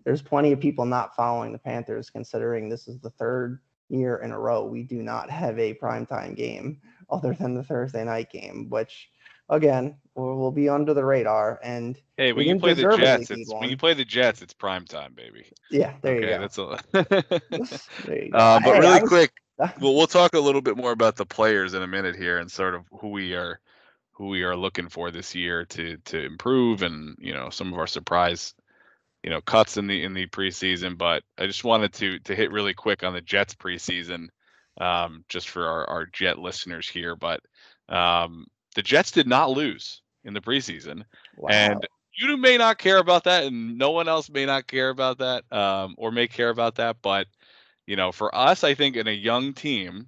[0.10, 4.32] there's plenty of people not following the Panthers considering this is the third year in
[4.32, 8.66] a row we do not have a primetime game other than the Thursday night game,
[8.70, 9.12] which
[9.50, 11.60] again will, will be under the radar.
[11.62, 14.52] And Hey, when we you play the Jets, it's, when you play the Jets, it's
[14.52, 15.46] prime time, baby.
[15.70, 16.40] yeah, there okay, you go.
[16.40, 17.80] that's a.
[18.08, 18.38] There you go.
[18.40, 21.26] Uh, but Hey, really was- quick, well, we'll talk a little bit more about the
[21.28, 23.60] players in a minute here and sort of who we are
[24.14, 27.78] who we are looking for this year to to improve and you know some of
[27.78, 28.56] our surprise
[29.24, 32.52] you know cuts in the in the preseason but i just wanted to to hit
[32.52, 34.28] really quick on the jets preseason
[34.80, 37.42] um just for our, our jet listeners here but
[37.90, 41.04] um the jets did not lose in the preseason
[41.38, 41.50] Wow.
[41.50, 45.20] and you may not care about that and no one else may not care about
[45.20, 47.28] that um, or may care about that but
[47.88, 50.08] you know for us i think in a young team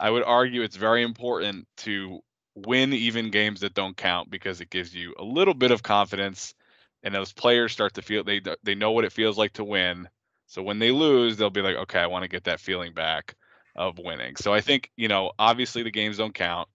[0.00, 2.20] i would argue it's very important to
[2.54, 6.54] win even games that don't count because it gives you a little bit of confidence
[7.04, 10.08] and those players start to feel they they know what it feels like to win
[10.46, 13.36] so when they lose they'll be like okay i want to get that feeling back
[13.76, 16.68] of winning so i think you know obviously the games don't count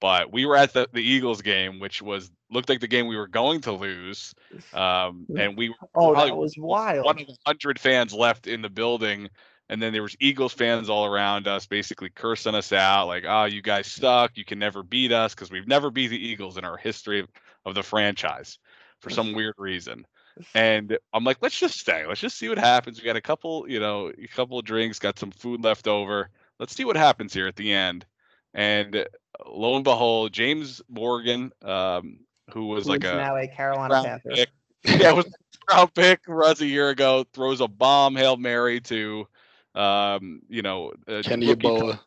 [0.00, 3.16] but we were at the, the Eagles game, which was looked like the game we
[3.16, 4.34] were going to lose,
[4.74, 7.04] um, and we were oh, that was wild.
[7.04, 9.28] one hundred fans left in the building,
[9.68, 13.44] and then there was Eagles fans all around us, basically cursing us out, like, "Oh,
[13.44, 14.32] you guys suck!
[14.36, 17.28] You can never beat us because we've never beat the Eagles in our history of,
[17.64, 18.58] of the franchise
[19.00, 20.06] for some weird reason."
[20.54, 22.04] And I'm like, let's just stay.
[22.04, 22.98] Let's just see what happens.
[22.98, 26.28] We got a couple, you know, a couple of drinks, got some food left over.
[26.58, 28.04] Let's see what happens here at the end.
[28.52, 29.04] And uh,
[29.46, 32.18] lo and behold, James Morgan, um,
[32.52, 34.30] who was like a now a Carolina round Panther.
[34.30, 34.48] pick.
[34.84, 37.24] yeah, was a round pick for us a year ago.
[37.32, 39.26] Throws a bomb hail mary to,
[39.74, 41.98] um, you know, uh, Kenny rookie Ebola.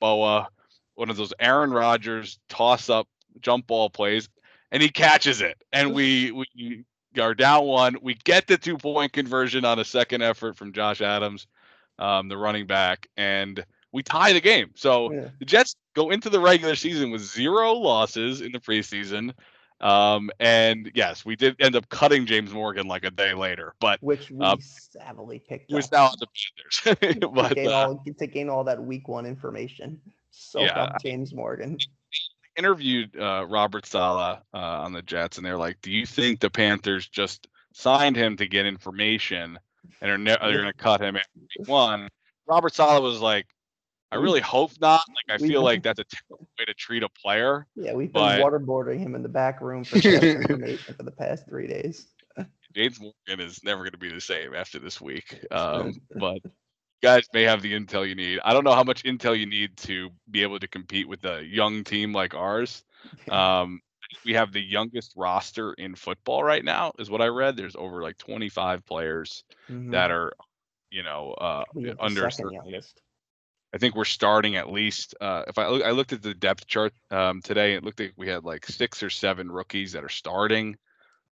[0.00, 0.48] Boa,
[0.94, 3.06] one of those Aaron Rodgers toss up
[3.40, 4.28] jump ball plays,
[4.72, 6.84] and he catches it, and we we
[7.20, 7.96] are down one.
[8.02, 11.46] We get the two point conversion on a second effort from Josh Adams,
[11.98, 14.70] um, the running back, and we tie the game.
[14.74, 15.28] So Yeah.
[15.38, 19.34] the Jets go into the regular season with zero losses in the preseason.
[19.82, 23.98] Um, and yes, we did end up cutting James Morgan like a day later, but
[24.00, 27.20] which we Um, savvily picked was now on the Panthers.
[27.20, 30.00] to, but gain uh, all, to gain all that week one information.
[30.30, 31.78] Soak Yeah, James Morgan.
[32.56, 36.50] Interviewed uh, Robert Saleh uh, on the Jets, and they're like, "Do you think the
[36.50, 39.58] Panthers just signed him to get information
[40.02, 42.08] and are, ne- are going to cut him after week one?"
[42.46, 43.46] Robert Saleh was like,
[44.10, 45.02] "I really hope not.
[45.08, 48.22] Like, I feel like that's a terrible way to treat a player." Yeah, we've been
[48.22, 52.06] But- waterboarding him in the back room for for the past three days.
[52.74, 55.44] James Morgan is never going to be the same after this week.
[55.50, 56.38] Um, but
[57.02, 58.40] guys may have the intel you need.
[58.44, 61.42] I don't know how much intel you need to be able to compete with a
[61.44, 62.84] young team like ours.
[63.30, 63.80] Um,
[64.24, 67.56] we have the youngest roster in football right now, is what I read.
[67.56, 69.90] There's over like 25 players Mhm.
[69.92, 70.32] that are,
[70.90, 71.64] you know, uh,
[71.98, 72.26] under.
[72.26, 73.00] a second certain- youngest.
[73.74, 75.14] I think we're starting at least.
[75.20, 77.74] Uh, if I look, I looked at the depth chart um, today.
[77.74, 80.76] It looked like we had like six or seven rookies that are starting.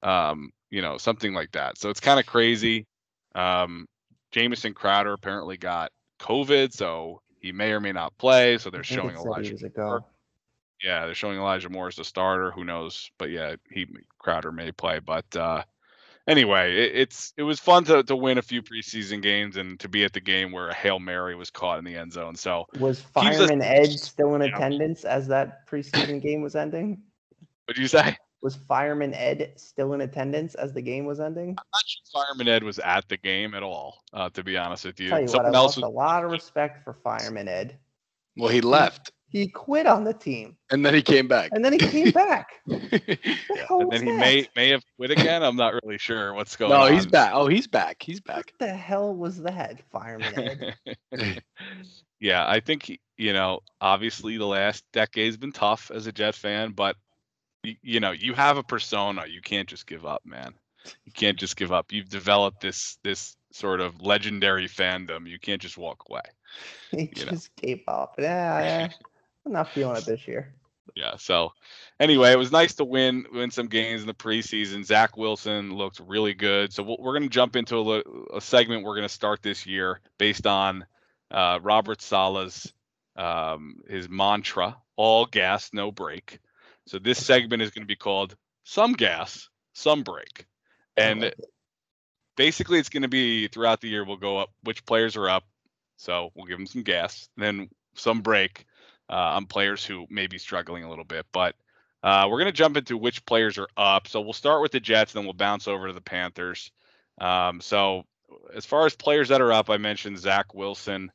[0.05, 1.79] Um, you know, something like that.
[1.79, 2.87] So it's kind of crazy.
[3.35, 3.87] Um,
[4.33, 8.59] Jamison Crowder apparently got COVID, so he may or may not play.
[8.59, 9.55] So they're showing Elijah.
[9.65, 10.05] ago.
[10.83, 12.51] Yeah, they're showing Elijah Moore as the starter.
[12.53, 13.11] Who knows?
[13.19, 13.87] But yeah, he
[14.19, 15.01] Crowder may play.
[15.01, 15.65] But uh,
[16.29, 19.89] anyway, it, it's it was fun to to win a few preseason games and to
[19.89, 22.37] be at the game where a hail mary was caught in the end zone.
[22.37, 24.55] So Was us- Fireman Ed still in Yeah.
[24.55, 27.03] attendance as that preseason game was ending?
[27.65, 28.17] what did you say?
[28.41, 31.51] Was Fireman Ed still in attendance as the game was ending?
[31.51, 34.03] I'm not sure Fireman Ed was at the game at all.
[34.13, 35.85] Uh, to be honest with you, Tell you what, I someone else lost was.
[35.85, 37.79] a lot of respect for Fireman Ed.
[38.37, 39.11] Well, he left.
[39.31, 41.51] He quit on the team, And then he came back.
[41.53, 42.49] and then he came back.
[42.65, 44.21] What the hell and was then he that?
[44.21, 45.43] may may have quit again.
[45.43, 46.89] I'm not really sure what's going no, on.
[46.89, 47.33] No, he's back.
[47.35, 48.03] Oh, he's back.
[48.03, 48.53] He's back.
[48.59, 50.75] What the hell was that, fireman
[51.13, 51.43] Ed?
[52.21, 56.71] yeah, I think you know, obviously the last decade's been tough as a Jet fan,
[56.73, 56.97] but
[57.83, 59.25] you know, you have a persona.
[59.29, 60.55] You can't just give up, man.
[61.05, 61.93] You can't just give up.
[61.93, 65.29] You've developed this this sort of legendary fandom.
[65.29, 66.23] You can't just walk away.
[66.93, 67.33] You know.
[67.33, 68.15] just gave up.
[68.19, 68.89] Yeah.
[69.45, 70.55] I'm not feeling it this year.
[70.97, 71.17] Yeah.
[71.17, 71.53] So
[72.01, 74.85] anyway, it was nice to win win some games in the preseason.
[74.85, 76.73] Zach Wilson looked really good.
[76.73, 78.03] So we'll, we're going to jump into a,
[78.35, 80.87] a segment we're going to start this year based on
[81.31, 82.73] uh, Robert Saleh's
[83.17, 86.41] um, his mantra: all gas, no brake.
[86.89, 90.47] So this segment is going to be called "Some Gas, Some Break,"
[90.97, 91.45] and like it.
[92.37, 95.45] basically it's going to be throughout the year we'll go up which players are up.
[95.99, 98.65] So we'll give them some gas then some break
[99.11, 101.27] uh, on players who may be struggling a little bit.
[101.33, 101.57] But
[102.03, 104.07] uh, we're going to jump into which players are up.
[104.07, 106.71] So we'll start with the jets then we'll bounce over to the panthers.
[107.21, 108.05] Um, so
[108.55, 111.13] as far as players that are up i mentioned zach wilson.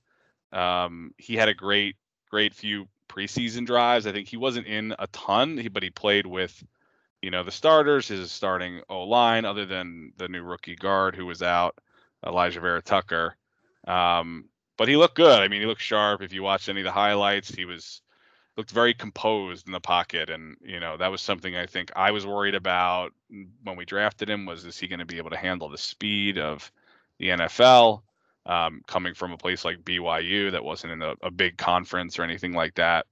[0.52, 1.96] Um, he had a great
[2.30, 4.08] great few preseason drives.
[4.08, 6.64] I think he wasn't in a ton but he played with
[7.22, 11.26] you know the starters his starting O line other than the new rookie guard who
[11.26, 11.78] was out
[12.26, 13.36] Alijah Vera-Tucker.
[13.88, 14.46] Um,
[14.78, 15.42] but he looked good.
[15.42, 16.22] I mean he looked sharp.
[16.22, 18.02] If you watched any of the highlights he was
[18.58, 20.30] looked very composed in the pocket.
[20.30, 23.12] And you know that was something I think I was worried about
[23.64, 26.38] when we drafted him was is he going to be able to handle the speed
[26.38, 26.72] of
[27.20, 28.02] the NFL
[28.46, 32.24] um, coming from a place like BYU that wasn't in a, a big conference or
[32.24, 33.06] anything like that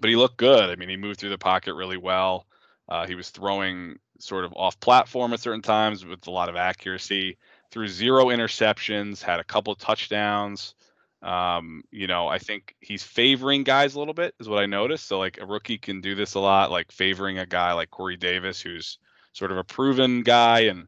[0.00, 2.46] but he looked good I mean he moved through the pocket really well
[2.88, 6.56] uh, he was throwing sort of off platform at certain times with a lot of
[6.56, 7.36] accuracy.
[7.70, 10.74] Threw zero interceptions, had a couple touchdowns.
[11.22, 15.08] Um, you know, I think he's favoring guys a little bit, is what I noticed.
[15.08, 18.16] So, like, a rookie can do this a lot, like favoring a guy like Corey
[18.16, 18.98] Davis, who's
[19.32, 20.86] sort of a proven guy and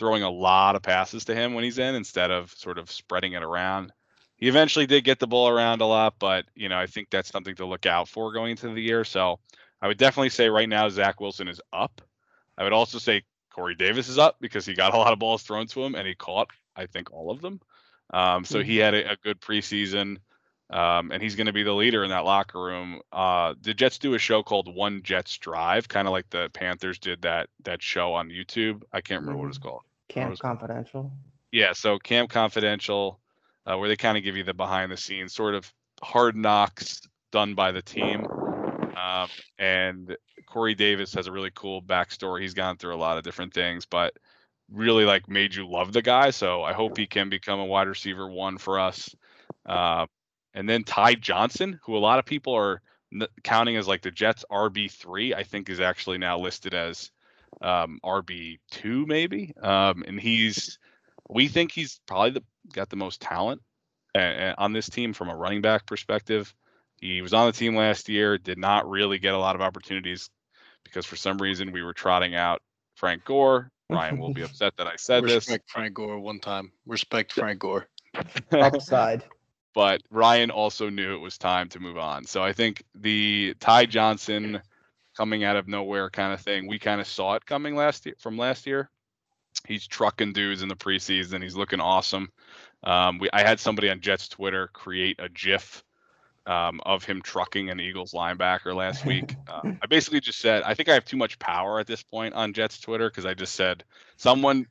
[0.00, 3.34] throwing a lot of passes to him when he's in instead of sort of spreading
[3.34, 3.92] it around.
[4.36, 7.30] He eventually did get the ball around a lot, but, you know, I think that's
[7.30, 9.04] something to look out for going into the year.
[9.04, 9.38] So,
[9.82, 12.02] I would definitely say right now Zach Wilson is up.
[12.58, 15.42] I would also say Corey Davis is up because he got a lot of balls
[15.42, 17.60] thrown to him and he caught, I think, all of them.
[18.12, 20.18] Um, so he had a, a good preseason,
[20.68, 23.00] um, and he's going to be the leader in that locker room.
[23.12, 26.98] Uh, the Jets do a show called One Jets Drive, kind of like the Panthers
[26.98, 28.82] did that that show on YouTube.
[28.92, 29.82] I can't remember what it's called.
[30.10, 31.10] Camp was- Confidential.
[31.52, 33.18] Yeah, so Camp Confidential,
[33.66, 37.02] uh, where they kind of give you the behind the scenes, sort of hard knocks
[37.32, 38.26] done by the team.
[38.96, 42.42] Um, and Corey Davis has a really cool backstory.
[42.42, 44.14] He's gone through a lot of different things, but
[44.70, 46.30] really like made you love the guy.
[46.30, 49.14] So I hope he can become a wide receiver one for us.
[49.66, 50.06] Uh,
[50.54, 54.10] and then Ty Johnson, who a lot of people are n- counting as like the
[54.10, 57.10] Jets RB three, I think is actually now listed as
[57.62, 59.54] um, RB two maybe.
[59.60, 60.78] Um, and he's
[61.28, 63.62] we think he's probably the, got the most talent
[64.14, 66.54] uh, on this team from a running back perspective.
[67.00, 70.28] He was on the team last year, did not really get a lot of opportunities
[70.84, 72.62] because for some reason we were trotting out
[72.96, 73.70] Frank Gore.
[73.88, 76.72] Ryan will be upset that I said this, Respect Frank Gore one time.
[76.86, 77.88] Respect Frank Gore.
[78.52, 79.22] Upside.
[79.74, 82.24] but Ryan also knew it was time to move on.
[82.24, 84.60] So I think the Ty Johnson
[85.16, 88.14] coming out of nowhere kind of thing, we kind of saw it coming last year
[88.18, 88.90] from last year.
[89.66, 91.42] He's trucking dudes in the preseason.
[91.42, 92.30] He's looking awesome.
[92.82, 95.84] Um, we I had somebody on Jets Twitter create a GIF
[96.46, 99.34] um, of him trucking an Eagles linebacker last week.
[99.50, 102.34] Uh, I basically just said I think I have too much power at this point
[102.34, 103.82] on Jets Twitter because I just said
[104.16, 104.66] someone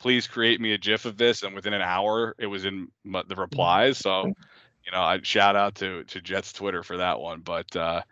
[0.00, 3.36] please create me a GIF of this, and within an hour it was in the
[3.36, 3.98] replies.
[3.98, 8.02] So you know I shout out to to Jets Twitter for that one, but uh,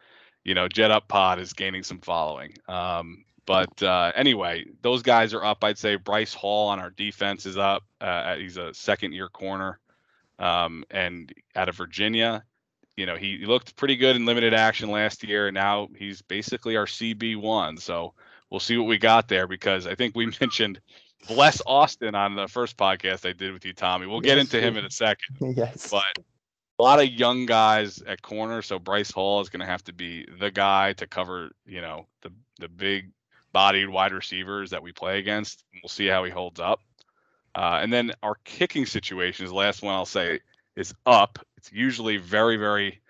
[0.46, 2.54] you know Jet Up Pod is gaining some following.
[2.68, 5.62] Um, but uh, anyway, those guys are up.
[5.64, 7.82] I'd say Bryce Hall on our defense is up.
[8.00, 9.80] Uh, he's a second year corner,
[10.38, 12.44] um, and out of Virginia.
[12.96, 16.76] You know, he looked pretty good in limited action last year, and now he's basically
[16.76, 17.76] our CB one.
[17.76, 18.14] So
[18.48, 20.80] we'll see what we got there because I think we mentioned
[21.28, 24.06] Bless Austin on the first podcast I did with you, Tommy.
[24.06, 25.90] We'll get Yes, into him in a second, yes.
[25.90, 26.24] but
[26.78, 28.62] a lot of young guys at corner.
[28.62, 32.06] So Bryce Hall is going to have to be the guy to cover, you know,
[32.22, 33.10] the the big
[33.52, 35.64] bodied wide receivers that we play against.
[35.82, 36.80] We'll see how he holds up.
[37.54, 40.40] Uh, and then our kicking situation situations, last one I'll say
[40.76, 41.38] is up.
[41.56, 43.00] It's usually very, very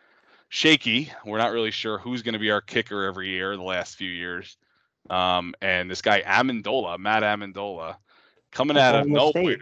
[0.48, 1.12] shaky.
[1.24, 4.08] We're not really sure who's going to be our kicker every year the last few
[4.08, 4.56] years.
[5.10, 7.96] Um, and this guy Amendola, Matt Amendola,
[8.52, 9.58] coming out of nowhere.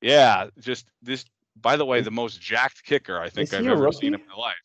[0.00, 1.24] Yeah, just this.
[1.60, 4.56] By the way, the most jacked kicker I think I've ever seen in my life.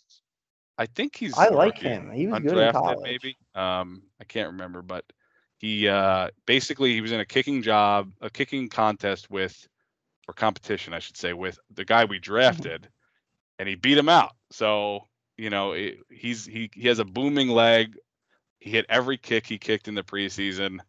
[0.78, 1.38] I think he's.
[1.38, 1.88] I like rookie.
[1.88, 2.12] him.
[2.12, 3.00] He was good in college.
[3.04, 3.38] maybe.
[3.56, 5.06] Um, I can't remember, but
[5.58, 9.68] he uh, basically he was in a kicking job, a kicking contest with,
[10.28, 12.12] or competition, I should say, with the guy Mm-hmm.
[12.12, 12.90] we drafted,
[13.60, 14.36] and he beat him out.
[14.52, 17.96] So you know it, he's he he has a booming leg.
[18.60, 20.80] He hit every kick he kicked in the preseason.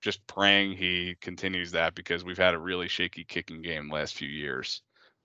[0.00, 4.14] Just praying he continues that because we've had a really shaky kicking game the last
[4.14, 4.80] few years.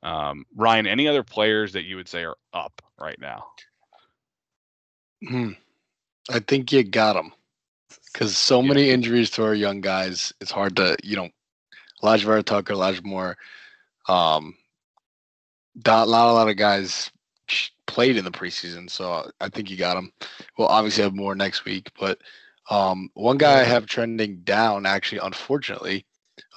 [0.05, 3.47] Um, Ryan, any other players that you would say are up right now?
[5.27, 5.51] Hmm.
[6.29, 7.33] I think you got them
[8.13, 8.67] because so Yeah.
[8.69, 10.31] many injuries to our young guys.
[10.39, 11.29] It's hard to, you know,
[12.03, 13.37] Alijah Tucker, Elijah Moore.
[14.07, 14.55] Um,
[15.85, 17.11] not, not a lot of guys
[17.87, 20.13] played in the preseason, so I think you got them.
[20.57, 22.19] We'll obviously have more next week, but
[22.69, 26.05] um, one guy I have trending down, actually, unfortunately,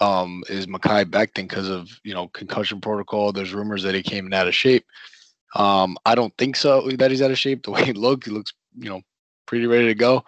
[0.01, 3.33] um, is Mekhi Becton because of you know concussion protocol.
[3.33, 4.87] There's rumors that he came in out of shape.
[5.55, 7.63] Um, I don't think so that he's out of shape.
[7.63, 9.03] The way he looked, he looks you know
[9.47, 10.25] pretty ready to go.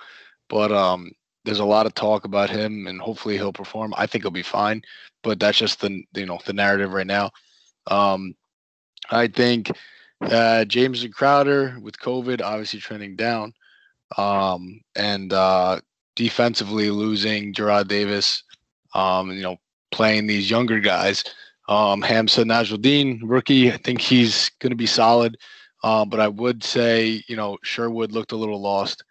[0.48, 1.12] But um,
[1.44, 3.94] there's a lot of talk about him, and hopefully he'll perform.
[3.96, 4.82] I think he'll be fine.
[5.22, 7.30] But that's just the you know the narrative right now.
[7.90, 8.34] Um,
[9.11, 9.70] I think
[10.22, 13.53] uh, Jamison Crowder with COVID obviously trending down,
[14.16, 15.80] um, and uh,
[16.16, 18.42] defensively losing Jarrad Davis.
[18.95, 19.57] Um, you know,
[19.91, 21.24] playing these younger guys.
[21.68, 23.72] Um, Hamsah Nasirildeen, rookie.
[23.72, 25.36] I think he's going to be solid.
[25.82, 29.03] Um, but I would say, you know, Sherwood looked a little lost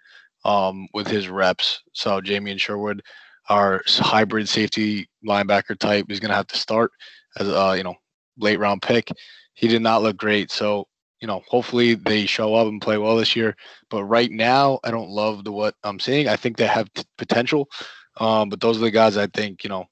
[0.46, 1.82] um, with his reps.
[1.94, 3.02] So Jamien Sherwood,
[3.50, 6.92] our hybrid safety linebacker type, is going to have to start
[7.38, 7.96] as a you know
[8.38, 9.12] late round pick.
[9.54, 10.52] He did not look great.
[10.52, 10.88] So
[11.22, 13.56] you know, hopefully they show up and play well this year.
[13.90, 16.28] But right now, I don't love the what I'm seeing.
[16.28, 17.68] I think they have t- potential.
[18.20, 19.88] Um, but those are the guys I think you know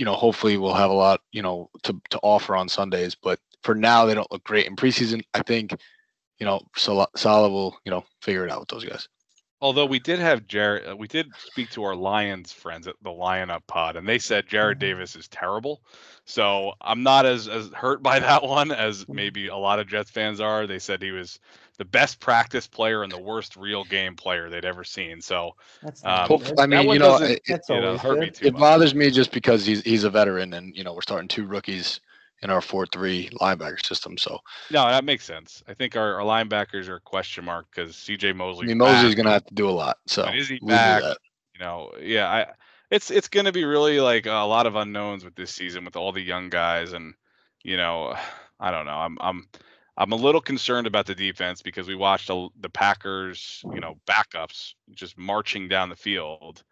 [0.00, 3.14] you know, hopefully we'll have a lot, you know, to, to offer on Sundays.
[3.14, 5.22] But for now, they don't look great in preseason.
[5.34, 5.76] I think,
[6.38, 9.08] you know, Sal- Saleh will, you know, figure it out with those guys.
[9.62, 13.10] Although we did have Jarrad, uh, we did speak to our Lions friends at the
[13.10, 14.80] Lion Up Pod, and they said Jarrad Mhm.
[14.80, 15.82] Davis is terrible.
[16.24, 20.10] So I'm not as as hurt by that one as maybe a lot of Jets
[20.10, 20.66] fans are.
[20.66, 21.38] They said he was
[21.76, 25.20] the best practice player and the worst real game player they'd ever seen.
[25.20, 26.60] So That's Um, not Hope- good.
[26.60, 29.30] I mean, you know, doesn't- it, you know, hurt me too it bothers me just
[29.30, 32.00] because he's he's a veteran, and you know, we're starting two rookies
[32.42, 34.16] in our four three linebacker system.
[34.16, 34.38] So
[34.70, 35.62] no, that makes sense.
[35.68, 38.66] I think our, our linebackers are a question mark because CJ Mosley.
[38.66, 39.98] I mean, Mosley's going to have to do a lot.
[40.06, 41.02] So is he back?
[41.54, 42.46] you know, yeah, I
[42.90, 45.96] it's it's going to be really like a lot of unknowns with this season with
[45.96, 47.14] all the young guys and
[47.62, 48.14] you know,
[48.60, 48.92] I don't know.
[48.92, 49.46] I'm I'm
[49.96, 53.98] I'm a little concerned about the defense because we watched the, the Packers, you know,
[54.06, 56.62] backups just marching down the field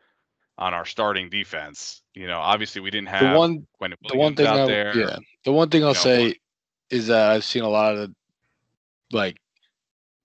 [0.58, 2.02] on our starting defense.
[2.14, 4.96] You know, obviously we didn't have The one Quentin the one thing out I, there.
[4.96, 6.34] yeah the one thing i'll you know, say one-
[6.90, 8.10] is that i've seen a lot of
[9.12, 9.38] like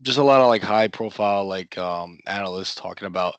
[0.02, 3.36] just a lot of like high profile like um analysts talking about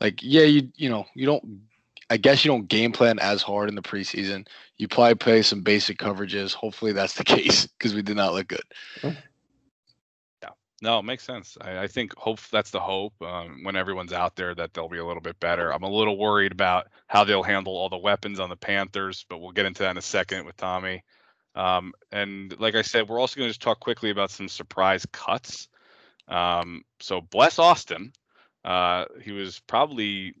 [0.00, 1.44] like yeah you you know you don't
[2.10, 5.62] i guess you don't game plan as hard in the preseason you probably play some
[5.62, 9.16] basic coverages hopefully that's the case because we did not look good
[10.84, 11.56] No, it makes sense.
[11.62, 13.14] I, I think hope that's the hope.
[13.22, 15.72] Um, when everyone's out there, that they'll be a little bit better.
[15.72, 19.38] I'm a little worried about how they'll handle all the weapons on the Panthers, but
[19.38, 21.02] we'll get into that in a second with Tommy.
[21.54, 25.06] Um, and like I said, we're also going to just talk quickly about some surprise
[25.10, 25.68] cuts.
[26.28, 28.12] Um, so bless Austin.
[28.62, 30.34] Uh, he was probably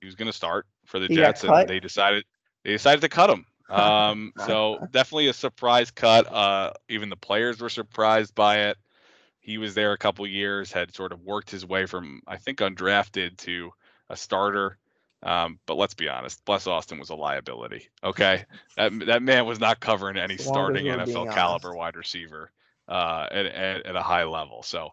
[0.00, 2.24] he was going to start for the He Jets, and they decided
[2.64, 3.46] they decided to cut him.
[3.68, 6.26] Um, so definitely a surprise cut.
[6.32, 8.78] Uh, even the players were surprised by it
[9.48, 12.58] he was there a couple years, had sort of worked his way from I think
[12.58, 13.72] undrafted to
[14.10, 14.76] a starter.
[15.22, 17.88] Um, but let's be honest, Bless Austin was a liability.
[18.04, 18.44] Okay,
[18.76, 21.78] that that man was not covering any long starting NFL caliber honest.
[21.78, 22.52] wide receiver
[22.88, 24.62] uh, at, at at a high level.
[24.62, 24.90] So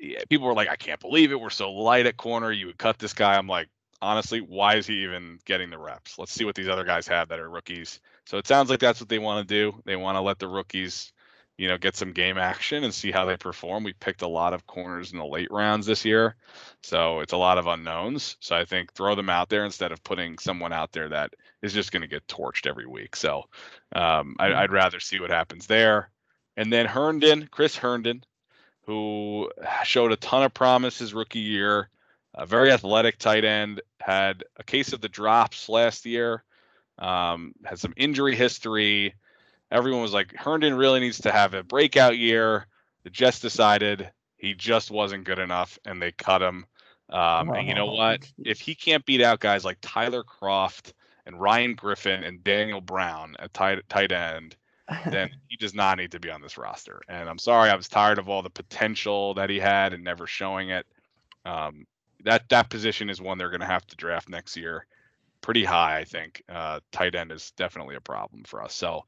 [0.00, 1.40] yeah, people were like, I can't believe it.
[1.40, 2.52] We're so light at corner.
[2.52, 3.36] You would cut this guy.
[3.36, 3.68] I'm like,
[4.00, 6.16] honestly, why is he even getting the reps?
[6.16, 7.98] Let's see what these other guys have that are rookies.
[8.24, 9.82] So it sounds like that's what they want to do.
[9.84, 11.12] They want to let the rookies
[11.60, 13.84] you know, get some game action and see how they perform.
[13.84, 16.34] We picked a lot of corners in the late rounds this year,
[16.82, 18.38] so it's a lot of unknowns.
[18.40, 21.74] So I think throw them out there instead of putting someone out there that is
[21.74, 23.14] just going to get torched every week.
[23.14, 23.44] So
[23.94, 26.08] um, I, I'd rather see what happens there.
[26.56, 28.24] And then Herndon, Chris Herndon,
[28.86, 29.50] who
[29.84, 31.90] showed a ton of promise his rookie year,
[32.32, 36.42] a very athletic tight end, had a case of the drops last year,
[36.98, 39.12] um, had some injury history
[39.70, 42.66] everyone was like, Herndon really needs to have a breakout year.
[43.04, 46.66] The Jets decided he just wasn't good enough, and they cut him.
[47.08, 48.30] Um, and you know Oh, what?
[48.44, 50.92] If he can't beat out guys like Tyler Kroft
[51.26, 54.56] and Ryan Griffin and Daniel Brown at tight tight end,
[55.04, 57.00] then he does not need to be on this roster.
[57.08, 60.26] And I'm sorry, I was tired of all the potential that he had and never
[60.26, 60.86] showing it.
[61.44, 61.86] Um,
[62.24, 64.86] that that position is one they're going to have to draft next year,
[65.40, 66.42] pretty high, I think.
[66.48, 68.74] Uh, tight end is definitely a problem for us.
[68.74, 69.04] So,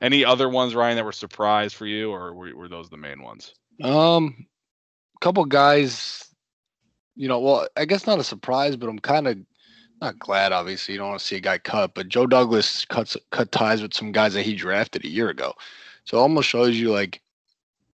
[0.00, 3.22] any other ones, Ryan, that were surprise for you, or were, were those the main
[3.22, 3.54] ones?
[3.82, 4.46] Um,
[5.16, 6.28] a couple guys,
[7.16, 9.38] you know, well, I guess not a surprise, but I'm kind of
[10.00, 10.52] not glad.
[10.52, 13.82] Obviously, you don't want to see a guy cut, but Joe Douglas cuts cut ties
[13.82, 15.54] with some guys that he drafted a year ago,
[16.04, 17.20] so almost shows you like,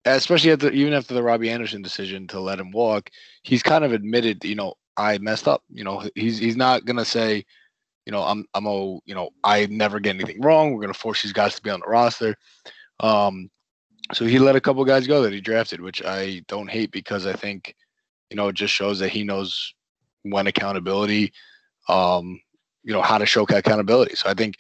[0.05, 3.11] especially after even after the Robbie Anderson decision to let him walk,
[3.43, 5.63] he's kind of admitted, you know, I messed up.
[5.71, 7.45] You know, he's he's not gonna say,
[8.09, 10.73] you know, I'm I'm oh, you know, I never get anything wrong.
[10.73, 12.35] We're gonna force these guys to be on the roster.
[13.01, 13.51] Um,
[14.15, 17.27] so he let a couple guys go that he drafted, which I don't hate because
[17.27, 17.77] I think,
[18.31, 19.75] you know, it just shows that he knows
[20.23, 21.35] when accountability,
[21.91, 22.41] um,
[22.83, 24.17] you know, how to show accountability.
[24.17, 24.57] So I think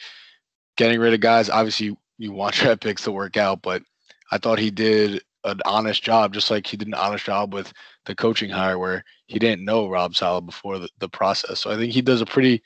[0.76, 3.82] getting rid of guys, obviously you want draft picks to work out, but
[4.30, 7.72] I thought he did an honest job, just like he did an honest job with
[8.04, 11.60] the coaching hire where he didn't know Rob Saleh before the, the process.
[11.60, 12.62] So I think he does a pretty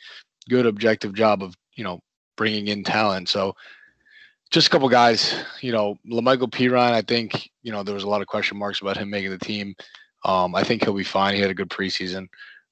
[0.49, 2.01] good objective job of, you know,
[2.37, 3.29] bringing in talent.
[3.29, 3.55] So
[4.51, 8.09] just a couple guys, you know, La'Mical Perine, I think, you know, there was a
[8.09, 9.75] lot of question marks about him making the team.
[10.25, 11.35] Um, I think he'll be fine.
[11.35, 12.29] He had a good preseason.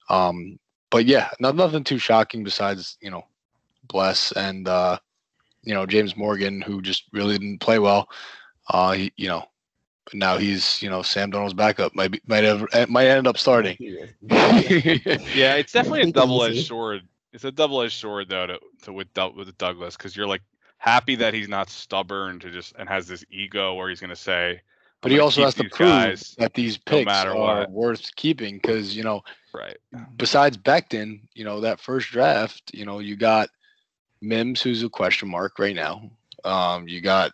[0.08, 0.58] Um,
[0.90, 3.22] but yeah, not, nothing too shocking besides, you know,
[3.84, 4.98] Bless and, uh,
[5.62, 8.08] you know, James Morgan, who just really didn't play well.
[8.68, 9.44] Uh, he, you know,
[10.12, 11.94] now he's, you know, Sam Darnold's backup.
[11.94, 13.76] Might be, might have, might end up starting.
[15.34, 17.02] Yeah, it's definitely a double-edged sword.
[17.32, 20.42] It's a double-edged sword though to, to with Doug- with Douglas because you're like
[20.78, 24.16] happy that he's not stubborn to just and has this ego where he's going to
[24.16, 24.60] say.
[25.02, 27.70] but he also has to prove that these picks matter are what.
[27.70, 29.22] worth keeping because, you know,
[29.52, 29.76] Right.
[30.16, 33.48] besides Becton, you know, that first draft, you know, you got
[34.20, 36.10] Mims, who's a question mark right now.
[36.44, 37.32] Um, you got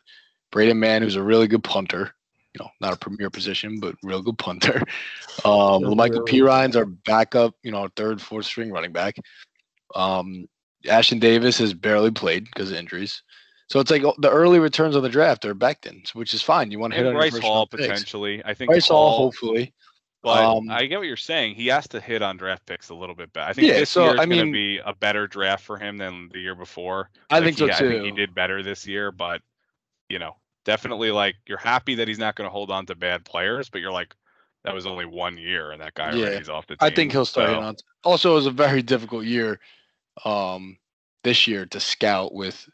[0.51, 2.13] Braden Mann, who's a really good punter.
[2.55, 4.83] You know, not a premier position, but real good punter.
[5.45, 6.39] Um, Michael P.
[6.39, 6.47] good.
[6.47, 9.17] Ryan's our backup, you know, third, fourth string running back.
[9.97, 10.49] Um,
[10.87, 13.23] Ashtyn Davis has barely played because of injuries.
[13.69, 16.71] So it's like the early returns on the draft are Becton, which is fine.
[16.73, 18.43] You want to hit And on Bryce first Hall potentially.
[18.45, 19.75] I think Bryce Hall, Hall, hopefully.
[20.23, 21.57] but um, I get what you're saying.
[21.57, 23.49] He has to hit on draft picks a little bit better.
[23.49, 25.79] I think Yeah, this so, year is I going to be a better draft for
[25.79, 27.11] him than the year before.
[27.31, 29.43] I Like, think so he, I think he did better this year, but
[30.09, 33.25] you know, definitely like you're happy that he's not going to hold on to bad
[33.25, 34.15] players, but you're like,
[34.65, 36.81] that was only one year, and that guy Yeah, already is off the team.
[36.87, 37.77] I think he'll start So, on.
[38.05, 39.61] Also, it was a very difficult year,
[40.25, 40.79] um,
[41.25, 42.69] this year to scout with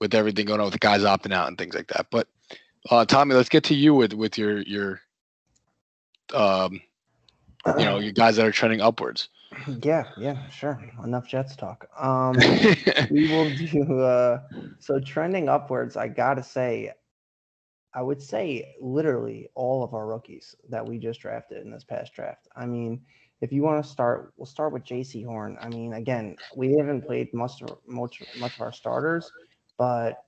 [0.00, 2.06] with everything going on with the guys opting out and things like that.
[2.10, 2.28] But
[2.90, 5.00] uh, Tommy, let's get to you with with your your
[6.34, 6.80] um,
[7.78, 9.28] you know your guys that are trending upwards.
[9.82, 10.78] Yeah, yeah, sure.
[11.04, 11.88] Enough Jets talk.
[11.98, 12.34] Um,
[13.10, 14.00] we will do.
[14.00, 14.40] Uh,
[14.80, 16.92] so trending upwards, I gotta say,
[17.94, 22.12] I would say literally all of our rookies that we just drafted in this past
[22.12, 22.48] draft.
[22.56, 23.02] I mean,
[23.40, 25.58] if you want to start, we'll start with Jaycee Horn.
[25.60, 29.30] I mean, again, we haven't played much of much much of our starters,
[29.76, 30.24] but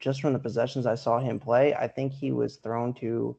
[0.00, 3.36] just from the possessions I saw him play, I think he was thrown to.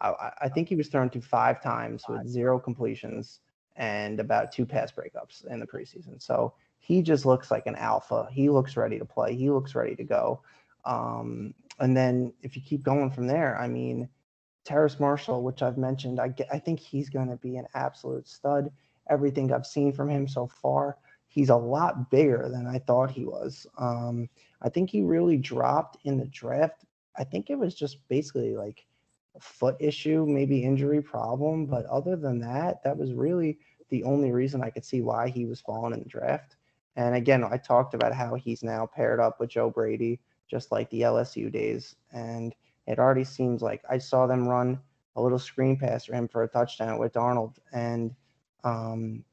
[0.00, 3.40] I, I think he was thrown to five times with zero completions
[3.76, 6.22] and about two pass breakups in the preseason.
[6.22, 8.28] So he just looks like an alpha.
[8.30, 9.34] He looks ready to play.
[9.34, 10.42] He looks ready to go.
[10.84, 14.08] Um, and then if you keep going from there, I mean,
[14.64, 18.26] Terrace Marshall, which I've mentioned, I, get, I think he's going to be an absolute
[18.26, 18.70] stud.
[19.10, 20.96] Everything I've seen from him so far,
[21.28, 23.66] he's a lot bigger than I thought he was.
[23.78, 24.28] Um,
[24.62, 26.84] I think he really dropped in the draft.
[27.16, 28.86] I think it was just basically like
[29.36, 31.66] a foot issue, maybe injury problem.
[31.66, 33.58] But other than that, that was really
[33.90, 36.56] the only reason I could see why he was falling in the draft.
[36.96, 40.88] And again, I talked about how he's now paired up with Joe Brady, just like
[40.90, 41.96] the LSU days.
[42.12, 42.54] And
[42.86, 44.78] it already seems like I saw them run
[45.16, 47.56] a little screen pass for him for a touchdown with Darnold.
[47.72, 48.14] And
[48.64, 49.24] um,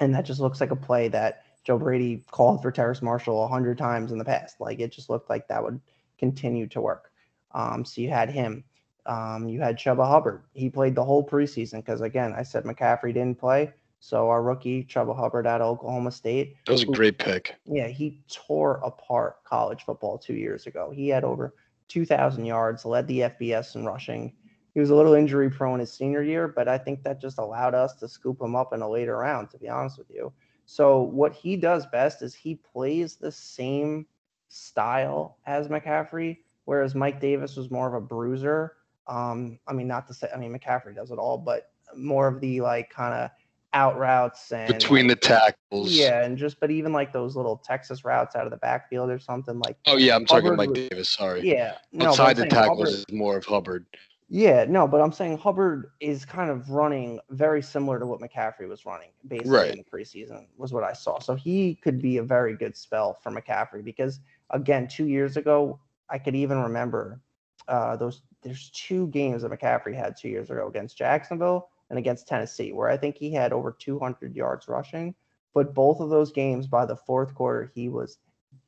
[0.00, 3.48] and that just looks like a play that Joe Brady called for Terrace Marshall a
[3.48, 4.60] hundred times in the past.
[4.60, 5.80] Like it just looked like that would
[6.18, 7.10] continue to work.
[7.52, 8.64] Um, so you had him.
[9.06, 10.42] Um, you had Chuba Hubbard.
[10.52, 13.72] He played the whole preseason because again, I said McCaffrey didn't play.
[14.00, 17.54] So our rookie Chuba Hubbard out of Oklahoma State, That was a great pick.
[17.64, 20.92] yeah, he tore apart college football two years ago.
[20.94, 21.54] He had over
[21.88, 24.32] 2,000 yards, led the FBS in rushing.
[24.74, 27.74] He was a little injury prone his senior year, but I think that just allowed
[27.74, 30.32] us to scoop him up in a later round, to be honest with you.
[30.66, 34.06] So, what he does best is he plays the same
[34.48, 38.74] style as McCaffrey, whereas Mike Davis was more of a bruiser.
[39.06, 42.40] Um, I mean, not to say, I mean, McCaffrey does it all, but more of
[42.40, 43.30] the like kind of
[43.76, 45.92] out routes and between like, the tackles.
[45.92, 49.18] yeah, and just but even like those little Texas routes out of the backfield or
[49.18, 51.10] something like Oh yeah, I'm talking Hubbard Mike was- Davis.
[51.10, 51.42] Sorry.
[51.48, 53.86] yeah, no, Outside the tackles Hubbard- is more of Hubbard.
[54.28, 58.66] Yeah, no, but I'm saying Hubbard is kind of running very similar to what McCaffrey
[58.66, 59.70] was running basically Right.
[59.70, 61.20] in the preseason, was what I saw.
[61.20, 64.18] So he could be a very good spell for McCaffrey because
[64.50, 65.78] again, two years ago,
[66.10, 67.20] I could even remember
[67.68, 68.22] uh, those.
[68.42, 72.88] There's two games that McCaffrey had two years ago against Jacksonville and against Tennessee, where
[72.88, 75.14] I think he had over 200 yards rushing.
[75.54, 78.18] But both of those games, by the fourth quarter, he was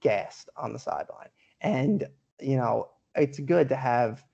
[0.00, 1.28] gassed on the sideline.
[1.60, 2.08] And
[2.40, 4.24] you know, it's good to have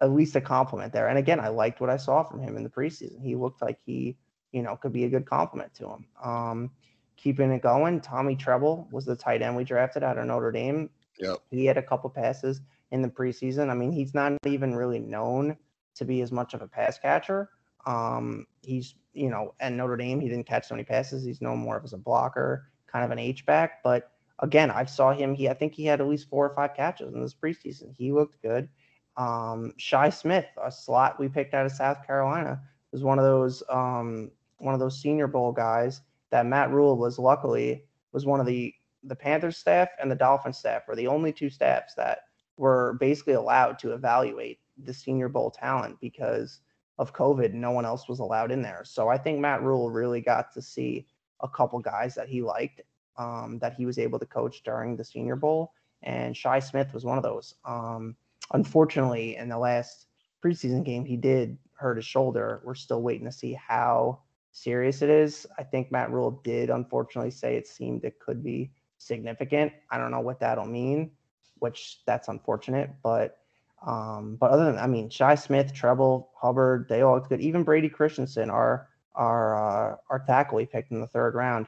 [0.00, 1.08] at least a compliment there.
[1.08, 3.22] And again, I liked what I saw from him in the preseason.
[3.22, 4.16] He looked like he,
[4.50, 6.06] you know, could be a good compliment to him.
[6.22, 6.70] Um,
[7.16, 10.90] keeping it going, Tommy Tremble was the tight end we drafted out of Notre Dame.
[11.18, 11.38] Yep.
[11.50, 12.60] He had a couple passes
[12.90, 13.70] in the preseason.
[13.70, 15.56] I mean, he's not even really known
[15.94, 17.50] to be as much of a pass catcher.
[17.86, 21.24] Um, he's, you know, at Notre Dame, he didn't catch so many passes.
[21.24, 23.82] He's known more of as a blocker, kind of an H back.
[23.82, 25.34] But again, I saw him.
[25.34, 27.94] He, I think he had at least four or five catches in this preseason.
[27.96, 28.68] He looked good.
[29.16, 32.60] Um, Shi Smith, a slot we picked out of South Carolina,
[32.92, 37.18] was one of those um, one of those Senior Bowl guys that Matt Rhule was
[37.18, 38.74] luckily was one of the
[39.04, 42.20] the Panthers staff and the Dolphins staff were the only two staffs that
[42.56, 46.60] were basically allowed to evaluate the Senior Bowl talent because
[47.02, 47.52] of COVID.
[47.52, 48.82] No one else was allowed in there.
[48.84, 51.06] So I think Matt Rhule really got to see
[51.40, 52.80] a couple guys that he liked
[53.18, 55.72] um, that he was able to coach during the Senior Bowl,
[56.02, 57.54] and Shi Smith was one of those.
[57.64, 58.16] Um,
[58.52, 60.06] unfortunately, in the last
[60.42, 62.62] preseason game, he did hurt his shoulder.
[62.64, 64.20] We're still waiting to see how
[64.52, 65.46] serious it is.
[65.58, 69.72] I think Matt Rhule did unfortunately say it seemed it could be significant.
[69.90, 71.10] I don't know what that'll mean,
[71.58, 73.38] which that's unfortunate, but
[73.86, 77.40] um, but other than I mean, Shi Smith, Tremble, Hubbard, they all looked good.
[77.40, 79.56] Even Brady Christensen, our our
[79.92, 81.66] uh, our tackle he picked in the third round.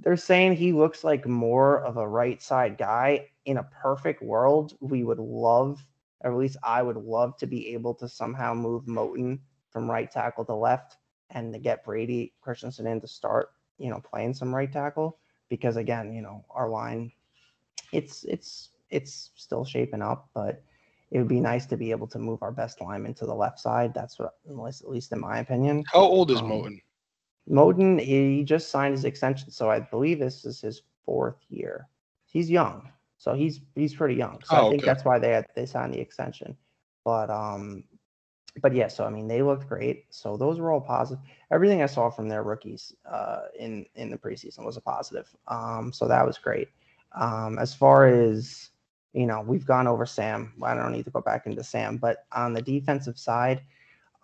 [0.00, 3.28] They're saying he looks like more of a right side guy.
[3.44, 5.84] In a perfect world, we would love,
[6.20, 10.10] or at least I would love to be able to somehow move Moton from right
[10.10, 10.96] tackle to left
[11.30, 15.18] and to get Brady Christensen in to start, you know, playing some right tackle.
[15.48, 17.12] Because again, you know, our line,
[17.92, 20.62] it's it's it's still shaping up, but
[21.10, 23.58] it would be nice to be able to move our best lineman to the left
[23.58, 23.92] side.
[23.94, 25.84] That's what, at least in my opinion.
[25.92, 26.80] How old is Um, Moton?
[27.48, 31.88] Moton, he just signed his extension, so I believe this is his fourth year.
[32.26, 32.88] He's young,
[33.18, 34.40] so he's he's pretty young.
[34.44, 34.86] So Oh, I think okay.
[34.86, 36.56] that's why they had they signed the extension.
[37.04, 37.84] But um,
[38.62, 40.04] but yeah, so I mean they looked great.
[40.10, 41.24] So those were all positive.
[41.50, 45.28] Everything I saw from their rookies uh in in the preseason was a positive.
[45.48, 46.68] Um, so that was great.
[47.18, 48.69] Um, as far as
[49.12, 50.52] you know, we've gone over Sam.
[50.62, 53.62] I don't need to go back into Sam, but on the defensive side,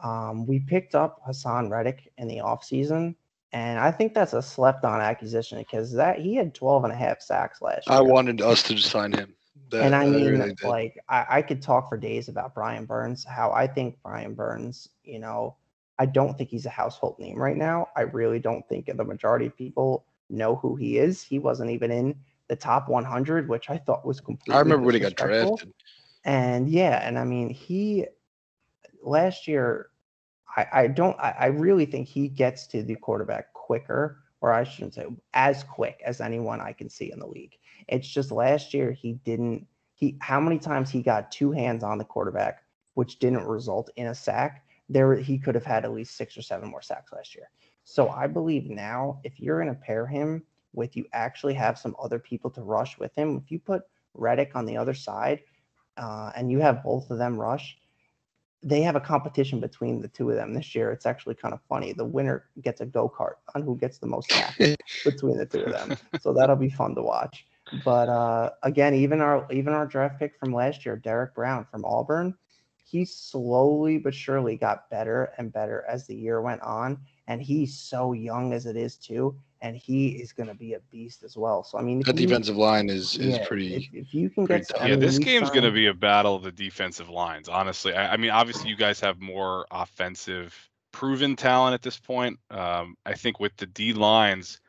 [0.02, 3.14] um, we picked up Haason Reddick in the offseason,
[3.52, 6.96] and I think that's a slept on acquisition because that he had 12 and a
[6.96, 7.96] half sacks last year.
[7.96, 9.34] I wanted us to sign him.
[9.70, 13.24] That, and I mean, really like, I, I could talk for days about Brian Burns,
[13.24, 15.56] how I think Brian Burns, you know,
[15.98, 17.88] I don't think he's a household name right now.
[17.96, 21.22] I really don't think the majority of people know who he is.
[21.22, 22.14] He wasn't even in
[22.48, 24.56] the top 100, which I thought was completely.
[24.56, 25.72] I remember when he got drafted.
[26.24, 28.06] And yeah, and I mean, he
[29.02, 29.90] last year,
[30.56, 34.64] I, I don't, I, I really think he gets to the quarterback quicker, or I
[34.64, 37.56] shouldn't say as quick as anyone I can see in the league.
[37.88, 41.98] It's just last year he didn't, he, how many times he got two hands on
[41.98, 42.62] the quarterback,
[42.94, 44.64] which didn't result in a sack.
[44.88, 47.50] There, he could have had at least six or seven more sacks last year.
[47.84, 50.42] So I believe now, if you're going to pair him
[50.76, 53.82] with you actually have some other people to rush with him, if you put
[54.14, 55.40] Reddick on the other side,
[55.96, 57.78] uh, and you have both of them rush,
[58.62, 60.90] they have a competition between the two of them this year.
[60.90, 61.92] It's actually kind of funny.
[61.92, 65.60] The winner gets a go kart on who gets the most sacks between the two
[65.60, 65.96] of them.
[66.20, 67.46] So that'll be fun to watch.
[67.84, 71.84] But uh, again, even our even our draft pick from last year, Derrick Brown from
[71.84, 72.34] Auburn,
[72.84, 76.98] he slowly but surely got better and better as the year went on.
[77.26, 80.80] And he's so young as it is too, and he is going to be a
[80.90, 81.64] beast as well.
[81.64, 83.74] So I mean, if That you- defensive line is is yeah, pretty.
[83.74, 84.80] If, if you can pretty get, tough.
[84.82, 87.48] I yeah, mean, this game's going to be a battle of the defensive lines.
[87.48, 90.54] Honestly, I, I mean, obviously, you guys have more offensive
[90.92, 92.38] proven talent at this point.
[92.50, 94.60] Um, I think with the D lines,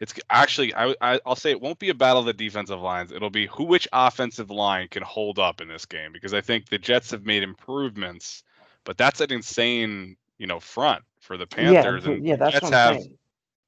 [0.00, 3.12] it's actually I, I I'll say it won't be a battle of the defensive lines.
[3.12, 6.68] It'll be who which offensive line can hold up in this game because I think
[6.68, 8.44] the Jets have made improvements,
[8.84, 12.62] but that's an insane you know front for the Panthers yeah, and yeah, that's Jets
[12.64, 13.02] what I'm have.
[13.02, 13.18] saying.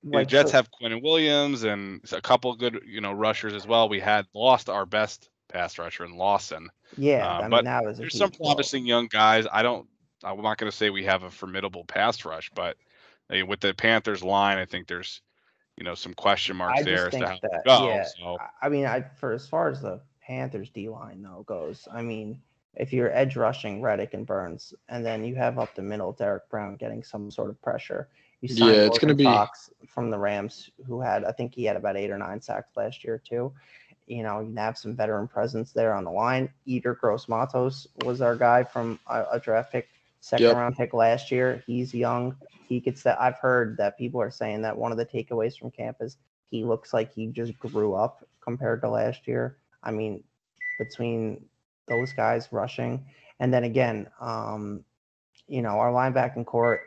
[0.03, 3.89] The Jets so- have and Williams and a couple good, you know, rushers as well.
[3.89, 6.69] We had lost our best pass rusher in Lawson.
[6.97, 9.47] Yeah, Uh, I mean but that was There's some promising young guys.
[9.53, 9.87] I don't.
[10.25, 12.77] I'm not going to say we have a formidable pass rush, but
[13.47, 15.23] With the Panthers line, I think there's,
[15.77, 17.89] you know, some question marks there as to how that, go.
[17.89, 21.45] yeah, So I- I mean, I for as far as the Panthers D line though
[21.47, 22.41] goes, I mean,
[22.75, 26.49] if you're edge rushing Reddick and Burns, and then you have up the middle Derrick
[26.49, 28.09] Brown getting some sort of pressure,
[28.41, 31.65] you sign Yeah, it's gonna be- Fox from the Rams, who had I think he
[31.65, 33.53] had about eight or nine sacks last year too.
[34.07, 36.53] You know, you have some veteran presence there on the line.
[36.67, 39.89] Yetur Gross-Matos was our guy from a, a draft pick,
[40.21, 40.57] second Yep.
[40.57, 41.63] round pick last year.
[41.67, 42.37] He's young.
[42.69, 43.21] He gets that.
[43.21, 46.17] I've heard that people are saying that one of the takeaways from camp is
[46.51, 49.59] he looks like he just grew up compared to last year.
[49.83, 50.25] I mean,
[50.79, 51.45] between
[51.87, 53.05] those guys rushing,
[53.39, 54.85] and then again, um,
[55.47, 56.81] you know, our linebacking core,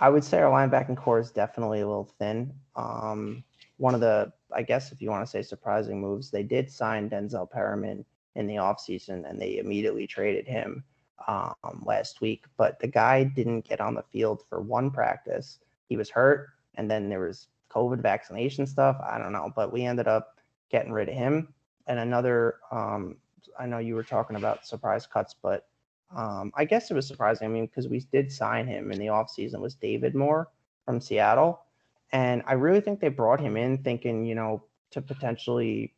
[0.00, 2.52] I would say our linebacking core is definitely a little thin.
[2.74, 3.44] Um,
[3.76, 7.10] one of the, I guess, if you want to say surprising moves, they did sign
[7.10, 10.82] Denzel Perryman in the offseason and they immediately traded him
[11.28, 12.44] um, last week.
[12.56, 15.58] But the guy didn't get on the field for one practice.
[15.88, 18.96] He was hurt, and then there was COVID vaccination stuff.
[19.04, 20.40] I don't know, but we ended up
[20.70, 21.52] getting rid of him.
[21.86, 23.16] And another, um,
[23.58, 25.66] I know you were talking about surprise cuts, but
[26.14, 27.46] um, I guess it was surprising.
[27.46, 30.48] I mean, because we did sign him in the offseason was David Moore
[30.84, 31.60] from Seattle.
[32.12, 35.94] And I really think they brought him in thinking, you know, to potentially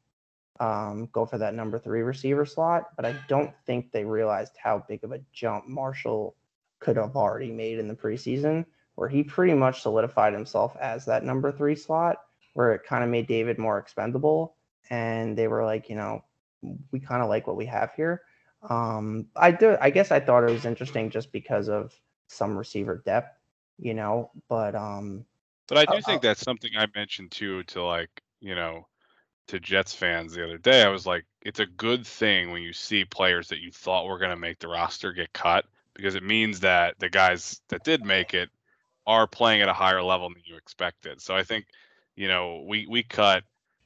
[0.60, 2.90] um, go for that number three receiver slot.
[2.96, 6.36] But I don't think they realized how big of a jump Marshall
[6.78, 11.24] could have already made in the preseason, where he pretty much solidified himself as that
[11.24, 12.18] number three slot,
[12.52, 14.56] where it kind of made David more expendable.
[14.90, 16.22] And they were like, you know,
[16.90, 18.22] we kind of like what we have here.
[18.68, 19.76] Um, I do.
[19.80, 21.92] I guess I thought it was interesting just because of
[22.28, 23.36] some receiver depth,
[23.78, 24.30] you know.
[24.48, 25.26] But um,
[25.68, 28.86] But I do Uh, think that's something I mentioned too to like, you know,
[29.48, 30.82] to Jets fans the other day.
[30.82, 34.18] I was like, it's a good thing when you see players that you thought were
[34.18, 38.04] going to make the roster get cut because it means that the guys that did
[38.04, 38.50] make it
[39.06, 41.20] are playing at a higher level than you expected.
[41.20, 41.66] So I think,
[42.16, 43.44] you know, we we cut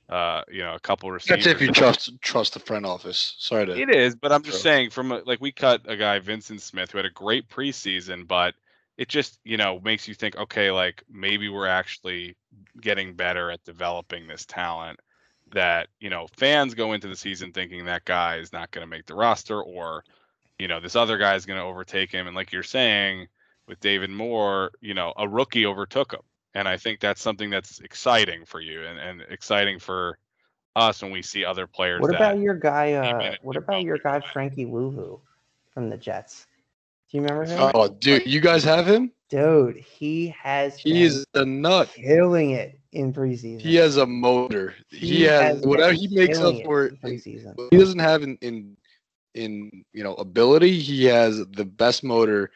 [0.09, 1.45] uh, you know, a couple receivers.
[1.45, 3.35] That's if you trust trust the front office.
[3.39, 3.77] Sorry to.
[3.77, 6.93] It is, but I'm just saying from a, like we cut a guy Vincent Smith
[6.93, 8.55] who had a great preseason, but
[8.97, 12.37] it just you know makes you think, okay, like maybe we're actually
[12.81, 15.01] getting better at developing this talent.
[15.53, 18.91] That you know fans go into the season thinking that guy is not going to
[18.91, 20.05] make the roster, or
[20.59, 23.27] you know this other guy is going to overtake him, and like you're saying
[23.67, 26.23] with David Moore, you know a rookie overtook him,
[26.57, 30.19] and I think that's something that's exciting for you and, and exciting for
[30.75, 32.01] us when we see other players.
[32.01, 32.93] what about your guy?
[32.93, 34.21] came in Uh, what about your guy.
[34.21, 35.21] Frankie Luvu
[35.75, 36.47] from the Jets?
[37.11, 37.71] Do you remember him?
[37.75, 39.13] Oh, dude, you guys have him?
[39.29, 41.91] Dude, he has He been is a nut.
[41.95, 43.61] killing it in preseason.
[43.61, 44.75] He has a motor.
[44.89, 46.87] He, has, been whatever he makes up killing it for.
[46.87, 47.71] in in- preseason.
[47.71, 48.77] he doesn't have in, in
[49.35, 50.79] in you know ability.
[50.79, 52.51] He has the best motor.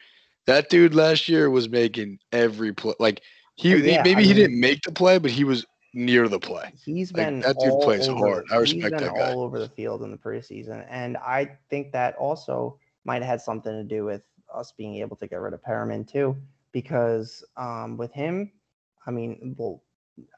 [0.47, 2.95] That dude last year was making every play.
[2.99, 3.21] Like
[3.61, 6.39] he, Yeah, maybe I he mean- didn't make the play, but he was near the
[6.39, 6.71] play.
[6.85, 8.45] He's Like, been that dude plays over, hard.
[8.51, 9.31] I respect that guy.
[9.33, 13.41] all over the field in the preseason, and I think that also might have had
[13.41, 16.35] something to do with us being able to get rid of Perryman too,
[16.71, 18.51] because um, with him,
[19.05, 19.83] I mean, well,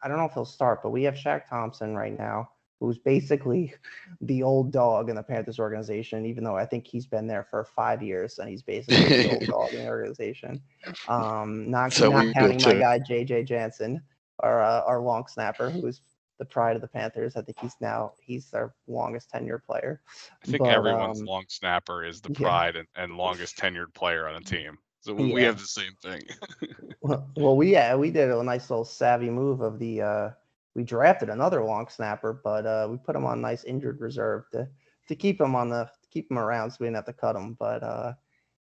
[0.02, 2.50] I don't know if he'll start, but we have Shaq Thompson right now,
[2.84, 3.74] who's basically
[4.20, 7.64] the old dog in the Panthers organization, even though I think he's been there for
[7.64, 10.62] five years and he's basically the old dog in the organization.
[11.08, 14.02] Um, not, So not counting my guy JJ Jansen,
[14.40, 16.02] our uh, our long snapper, who is
[16.40, 17.38] the pride of the Panthers.
[17.38, 20.02] I think he's now he's their longest tenured player.
[20.44, 22.46] I think But, everyone's um, long snapper is the yeah.
[22.46, 24.78] pride and, and longest tenured player on a team.
[25.00, 26.22] So we, we have the same thing.
[27.02, 30.30] Well, well, we yeah we did a nice little savvy move of the uh,
[30.76, 34.68] we drafted another long snapper, but uh, we put him on nice injured reserve to
[35.08, 37.56] to keep him on the keep him around so we didn't have to cut him.
[37.60, 38.14] But uh,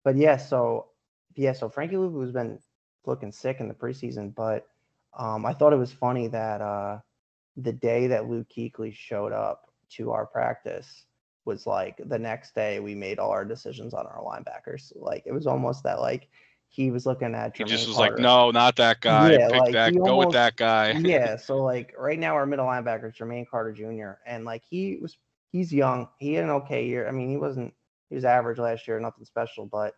[0.04, 0.88] but yeah, so
[1.34, 2.58] yeah, so Frankie Luvu has been
[3.06, 4.66] looking sick in the preseason, but
[5.16, 6.98] um, I thought it was funny that uh,
[7.56, 11.04] the day that Luke Kuechly showed up to our practice
[11.44, 14.92] was like the next day we made all our decisions on our linebackers.
[14.94, 16.28] Like it was almost that like
[16.72, 19.32] he was looking at he just was like, no, not that guy.
[19.32, 19.94] Yeah, Pick like, that.
[19.94, 20.92] Go with that guy.
[21.04, 24.18] yeah, so like right now our middle linebacker is Jermaine Carter Jr.
[24.26, 25.18] and like he was
[25.50, 26.08] he's young.
[26.18, 27.06] He had an okay year.
[27.06, 27.74] I mean, he wasn't
[28.08, 29.96] he was average last year, nothing special, but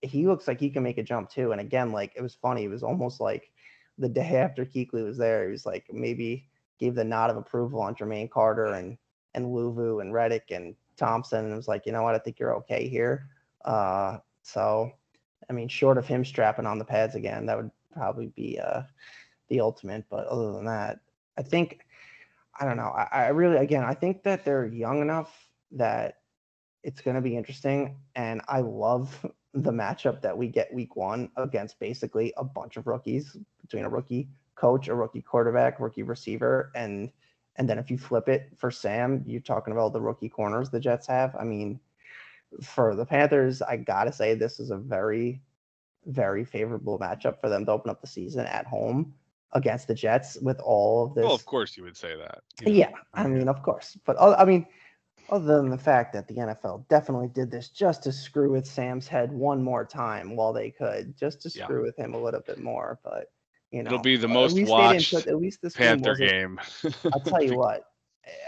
[0.00, 1.50] he looks like he can make a jump too.
[1.50, 2.64] And again, like it was funny.
[2.64, 3.50] It was almost like
[3.98, 6.46] the day after Kuechly was there, he was like maybe
[6.78, 8.96] gave the nod of approval on Jermaine Carter and
[9.34, 12.54] and Luvu and Reddick and Thompson, and was like, you know what, I think you're
[12.58, 13.28] okay here.
[13.64, 14.92] Uh, so
[15.48, 18.82] I mean, short of him strapping on the pads again, that would probably be uh
[19.48, 20.04] the ultimate.
[20.10, 21.00] But other than that,
[21.36, 21.80] I think
[22.58, 22.92] I don't know.
[22.96, 25.32] I, I really again I think that they're young enough
[25.72, 26.18] that
[26.82, 27.96] it's gonna be interesting.
[28.14, 29.24] And I love
[29.54, 33.88] the matchup that we get week one against basically a bunch of rookies between a
[33.88, 37.10] rookie coach, a rookie quarterback, rookie receiver, and
[37.56, 40.80] and then if you flip it for Sam, you're talking about the rookie corners the
[40.80, 41.34] Jets have.
[41.36, 41.80] I mean,
[42.62, 45.40] for the Panthers, I gotta say this is a very,
[46.06, 49.14] very favorable matchup for them to open up the season at home
[49.52, 51.24] against the Jets with all of this.
[51.24, 52.40] Well, of course you would say that.
[52.60, 52.72] you know.
[52.78, 54.66] Yeah, I mean, of course, but I mean,
[55.28, 59.08] other than the fact that the NFL definitely did this just to screw with Sam's
[59.08, 61.64] head one more time while they could, just to Yeah.
[61.64, 63.00] screw with him a little bit more.
[63.02, 63.26] But
[63.72, 66.60] you know, It'll be the most watched put- at least this Panther wasn't- game.
[67.12, 67.84] I'll tell you what,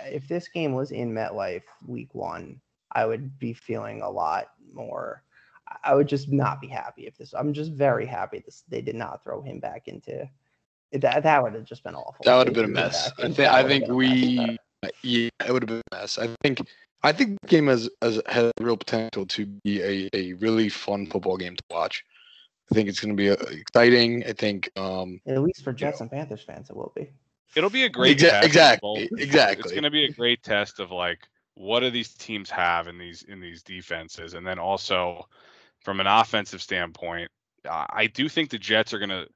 [0.06, 2.60] if this game was in MetLife week one,
[2.92, 5.22] I would be feeling a lot more.
[5.68, 7.34] I- I would just not be happy if this.
[7.34, 10.28] I'm just very happy this they did not throw him back into.
[10.92, 12.24] That that would have just been awful.
[12.24, 13.12] That would have been a mess.
[13.18, 13.34] I in.
[13.34, 14.58] think I think been a mess.
[14.82, 16.18] we yeah, it would have been a mess.
[16.18, 16.66] I think
[17.02, 21.06] I think the game has, has has real potential to be a, a really fun
[21.06, 22.04] football game to watch.
[22.70, 24.24] I think it's going to be uh, exciting.
[24.26, 27.10] I think um At least for Jets and Panthers fans, it will be.
[27.56, 29.62] It'll be a great Exa- test exactly, exactly.
[29.62, 31.20] It's going to be a great test of like
[31.58, 35.26] what do these teams have in these in these defenses, and then also
[35.80, 37.30] from an offensive standpoint,
[37.68, 39.26] I I do think the Jets are going to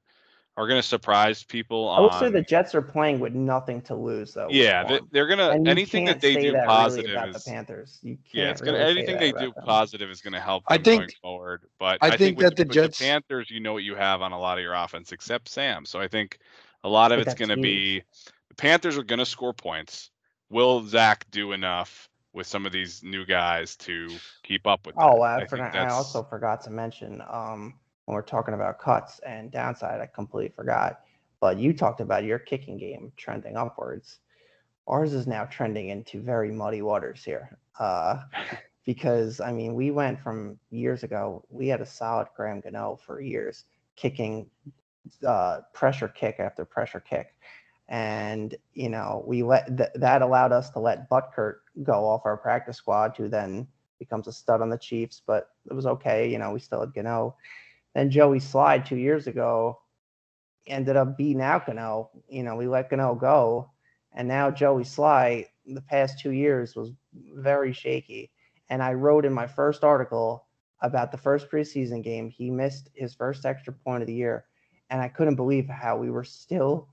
[0.55, 1.89] are going to surprise people.
[1.89, 4.47] I will say the Jets are playing with nothing to lose, though.
[4.49, 7.51] yeah, they, they're gonna you anything that they do that really positive about is the
[7.51, 7.99] Panthers.
[8.03, 9.63] You can't yeah, it's gonna really anything they do them.
[9.65, 11.63] positive is going to help I think- going forward.
[11.79, 13.95] But I I, think think, with, that the with Jets- Panthers, you know what you
[13.95, 15.85] have on a lot of your offense, except Sam.
[15.85, 16.37] So I think
[16.83, 18.03] a lot of it's going to be
[18.49, 20.11] the Panthers are going to score points.
[20.49, 24.09] Will Zach do enough with some of these new guys to
[24.43, 24.95] keep up with?
[24.97, 25.21] Oh?
[25.21, 27.75] I, think forgot, I also forgot to mention um,
[28.05, 31.01] when we're talking about cuts and downside, I completely forgot.
[31.39, 34.19] But you talked about your kicking game trending upwards.
[34.87, 37.57] Ours is now trending into very muddy waters here.
[37.79, 38.21] Uh,
[38.85, 43.21] because, I mean, we went from years ago, we had a solid Graham Gano for
[43.21, 43.65] years,
[43.95, 44.49] kicking
[45.25, 47.35] uh, pressure kick after pressure kick.
[47.89, 52.37] And, you know, we let th- that allowed us to let Butker go off our
[52.37, 53.67] practice squad, who then
[53.99, 56.29] becomes a stud on the Chiefs, but it was okay.
[56.29, 57.35] You know, we still had Gano.
[57.93, 59.79] Then Joey Slye two years ago
[60.65, 62.09] ended up beating out Gano.
[62.29, 63.69] You know, we let Gano go.
[64.13, 68.31] And now Joey Slye, the past two years, was very shaky.
[68.69, 70.45] And I wrote in my first article
[70.81, 74.45] about the first preseason game, he missed his first extra point of the year.
[74.89, 76.89] And I couldn't believe how we were still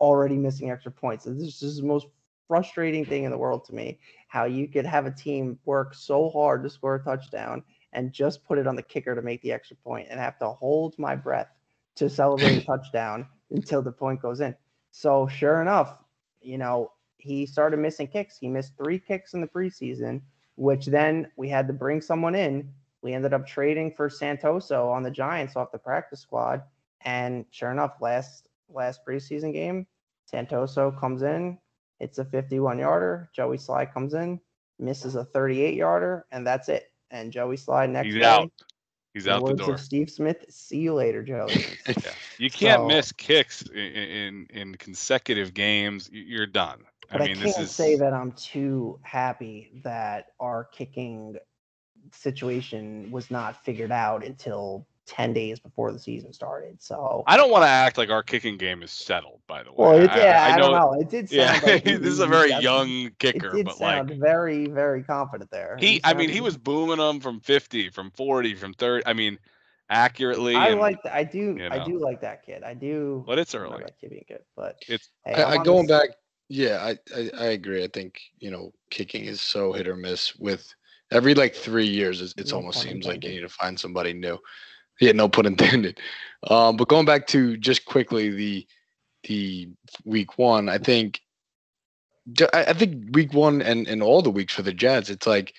[0.00, 1.24] already missing extra points.
[1.24, 2.06] This is the most
[2.48, 6.28] frustrating thing in the world to me how you could have a team work so
[6.30, 9.52] hard to score a touchdown and just put it on the kicker to make the
[9.52, 11.48] extra point and have to hold my breath
[11.96, 14.54] to celebrate a touchdown until the point goes in.
[14.90, 15.96] So sure enough,
[16.40, 18.38] you know, he started missing kicks.
[18.38, 20.22] He missed three kicks in the preseason,
[20.56, 22.72] which then we had to bring someone in.
[23.02, 26.62] We ended up trading for Santoso on the Giants off the practice squad.
[27.02, 29.86] And sure enough, last last preseason game,
[30.32, 31.58] Santoso comes in,
[31.98, 33.30] it's a 51 yarder.
[33.34, 34.40] Joey Slye comes in,
[34.78, 36.84] misses a 38 yarder, and that's it.
[37.10, 38.50] And Joey Slye next He's day, out.
[39.14, 39.76] He's out the door.
[39.76, 41.52] Steve Smith, see you later, Joey.
[41.88, 42.12] Yeah.
[42.38, 46.08] You can't So- miss kicks in, in in consecutive games.
[46.12, 46.84] You- You're done.
[47.10, 51.36] But I I, mean, can't this is say that I'm too happy that our kicking
[52.12, 56.80] situation was not figured out until 10 days before the season started.
[56.80, 59.40] So, I don't want to act like our kicking game is settled.
[59.48, 60.92] By the way, well, it, I- yeah, I, I, don't know.
[60.92, 61.00] know.
[61.00, 63.76] It did sound Yeah, like this is a very that's- young It kicker, did but
[63.76, 65.76] sound like very, very confident there.
[65.80, 69.04] he, I mean, he was booming them from 50, from 40, from 30.
[69.06, 69.38] I mean,
[69.88, 70.54] accurately.
[70.54, 71.02] I and- like.
[71.02, 71.56] th- I do.
[71.58, 72.62] you I do like that kid.
[72.62, 73.24] I do.
[73.26, 73.84] But it's I know early.
[73.84, 76.10] that kid being good, but It's hey, I, I'm going back.
[76.48, 77.84] Yeah, I, I I agree.
[77.84, 80.34] I think you know kicking is so hit or miss.
[80.36, 80.72] With
[81.12, 84.36] every like three years, it's, it's almost seems like you need to find somebody new.
[85.00, 85.98] Yeah, no pun intended.
[86.48, 88.66] Um, but going back to just quickly the
[89.24, 89.68] the
[90.04, 91.20] week one, I think
[92.54, 95.54] I, think week one and and all the weeks for the Jets, it's like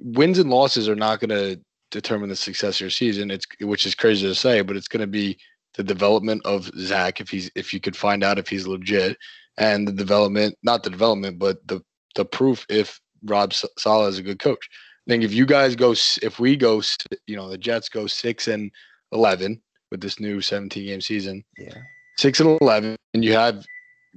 [0.00, 1.60] wins and losses are not going to
[1.90, 3.30] determine the success of your season.
[3.30, 5.38] It's which is crazy to say, but it's going to be
[5.74, 9.16] the development of Zach if he's if you could find out if he's legit,
[9.58, 11.80] and the development not the development but the
[12.14, 14.68] the proof if Rob Saleh is a good coach.
[15.08, 15.92] I think if you guys go
[16.22, 16.82] if we go
[17.26, 18.70] you know the Jets go six and
[19.12, 21.74] eleven with this new seventeen game season, Yeah.
[22.18, 23.64] six and eleven, and you have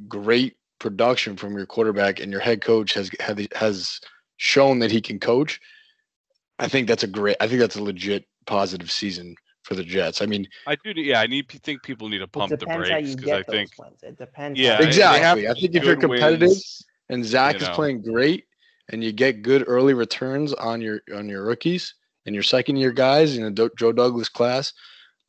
[0.09, 3.99] great production from your quarterback, and your head coach has has has
[4.35, 5.61] shown that he can coach.
[6.59, 7.37] I think that's a great.
[7.39, 10.21] I think that's a legit positive season for the Jets.
[10.21, 10.91] I mean, I do.
[10.93, 14.03] Yeah, I need think people need to pump the brakes because I think wins.
[14.03, 14.59] It depends.
[14.59, 15.47] yeah, how they- you- they have exactly.
[15.47, 16.85] I think if you're competitive wins.
[17.07, 18.43] and Zach you is playing great,
[18.91, 21.93] and you get good early returns on your on your rookies,
[22.25, 24.73] and your second year guys, in know, Do- Joe Douglas class,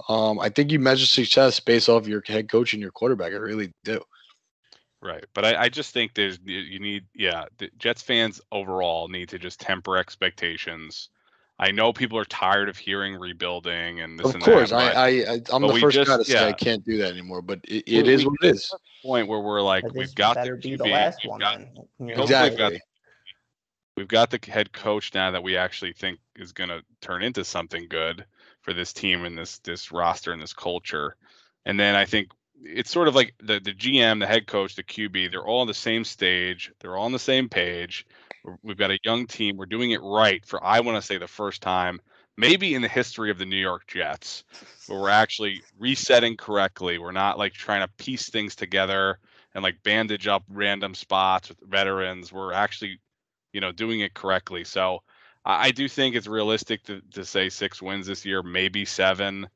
[0.08, 3.32] um, I think you measure success based off your head coach and your quarterback.
[3.32, 4.00] I really do.
[5.00, 9.08] Right, but I, I just think there's you- you need yeah the Jets fans overall
[9.08, 11.08] need to just temper expectations.
[11.58, 14.94] I know people are tired of hearing rebuilding and this Of and course, that.
[14.94, 16.46] but I, I, I I'm the first just- guy to say yeah.
[16.46, 17.40] I can't do that anymore.
[17.42, 18.70] But it, it We- is we what it just is.
[18.74, 21.40] at the point where we're like we've got better the be the last we've one
[21.40, 21.68] got- then.
[21.74, 22.14] you know?
[22.16, 22.50] hopefully Exactly.
[22.50, 22.80] we've got
[23.96, 27.44] we've got the head coach now that we actually think is going to turn into
[27.44, 28.24] something good
[28.62, 31.16] for this team and this this roster and this culture.
[31.64, 32.28] And then I think
[32.62, 35.66] it's sort of like the the GM, the head coach, the QB, they're all on
[35.66, 38.06] the same stage, they're all on the same page.
[38.62, 39.56] We've got a young team.
[39.56, 42.00] We're doing it right for I want to say the first time
[42.36, 44.44] maybe in the history of the New York Jets
[44.86, 46.98] where we're actually resetting correctly.
[46.98, 49.18] We're not like trying to piece things together
[49.54, 52.32] and like bandage up random spots with veterans.
[52.32, 53.00] We're actually
[53.52, 54.64] you know, doing it correctly.
[54.64, 55.02] So
[55.44, 59.48] I, I do think it's realistic to, to say six wins this year, maybe seven.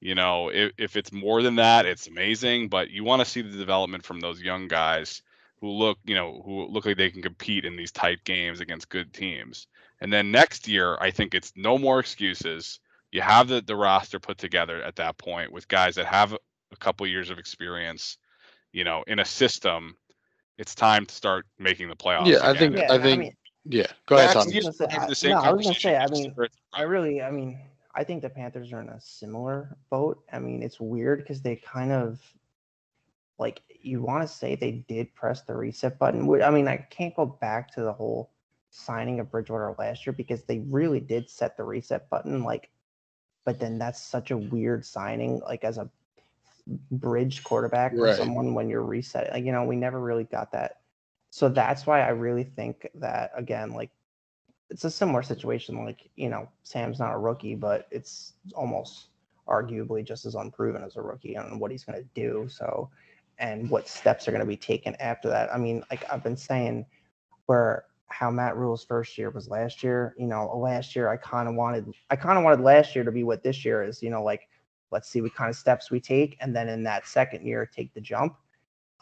[0.00, 2.68] You know, if, if it's more than that, it's amazing.
[2.68, 5.22] But you want to see the development from those young guys
[5.60, 8.88] who look, you know, who look like they can compete in these tight games against
[8.90, 9.66] good teams.
[10.00, 12.80] And then next year, I think it's no more excuses.
[13.12, 16.76] You have the, the roster put together at that point with guys that have a
[16.76, 18.18] couple years of experience,
[18.72, 19.96] you know, in a system.
[20.58, 22.26] It's time to start making the playoffs.
[22.26, 23.32] Yeah, I think- Yeah, I think- mean,
[23.64, 24.48] Yeah, go ahead, Tom.
[24.48, 26.34] year, I was gonna I- the same no, I was gonna say, I mean,
[26.72, 27.58] I really, I mean,
[27.94, 30.22] I think the Panthers are in a similar boat.
[30.32, 32.20] I mean, it's weird because they kind of
[33.38, 36.42] like you want to say they did press the reset button.
[36.42, 38.30] I mean, I can't go back to the whole
[38.70, 42.44] signing of Bridgewater last year because they really did set the reset button.
[42.44, 42.70] Like,
[43.44, 45.90] but then that's such a weird signing, like as a
[46.90, 48.16] bridge quarterback for Right.
[48.16, 49.32] someone when you're resetting.
[49.32, 50.80] Like, you know, we never really got that.
[51.34, 53.90] So that's why I really think that again, like
[54.70, 55.84] it's a similar situation.
[55.84, 59.08] Like, you know, Sam's not a rookie, but it's almost
[59.48, 62.46] arguably just as unproven as a rookie on what he's going to do.
[62.48, 62.88] So,
[63.40, 65.52] and what steps are going to be taken after that.
[65.52, 66.86] I mean, like I've been saying,
[67.46, 70.14] where how Matt Rhule's first year was last year.
[70.16, 73.10] You know, last year I kind of wanted, I kind of wanted last year to
[73.10, 74.04] be what this year is.
[74.04, 74.46] You know, like
[74.92, 77.92] let's see what kind of steps we take, and then in that second year take
[77.92, 78.36] the jump.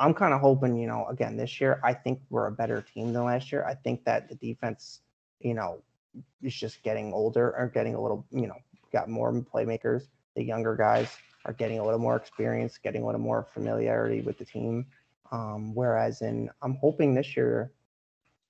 [0.03, 3.13] I'm kind of hoping, you know, again this year I think we're a better team
[3.13, 3.65] than last year.
[3.65, 5.01] I think that the defense,
[5.41, 5.81] you know,
[6.43, 8.57] is just getting older or getting a little, you know,
[8.93, 10.09] got more playmakers.
[10.35, 14.39] The younger guys are getting a little more experience, getting a little more familiarity with
[14.39, 14.87] the team.
[15.31, 17.71] Um, whereas in, I'm hoping this year,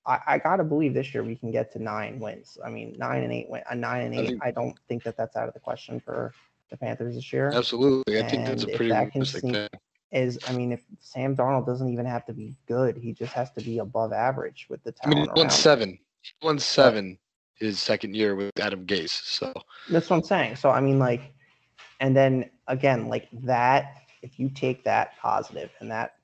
[0.07, 2.57] I, I gotta believe this year we can get to nine wins.
[2.65, 4.27] I mean, nine and eight, win, a nine and I eight.
[4.27, 6.33] think- I don't think that that's out of the question for
[6.69, 9.67] the Panthers this year Absolutely, I think that's a pretty that realistic thing.
[10.13, 13.51] Is I mean, if Sam Darnold doesn't even have to be good, he just has
[13.51, 15.99] to be above average with the I mean, talent he won seven.
[16.21, 17.17] He won seven
[17.55, 19.23] his second year with Adam Gase.
[19.25, 19.53] So
[19.89, 20.55] That's what I'm saying.
[20.57, 21.33] So I mean, like,
[21.99, 23.97] and then again, like that.
[24.21, 26.15] If you take that positive and that,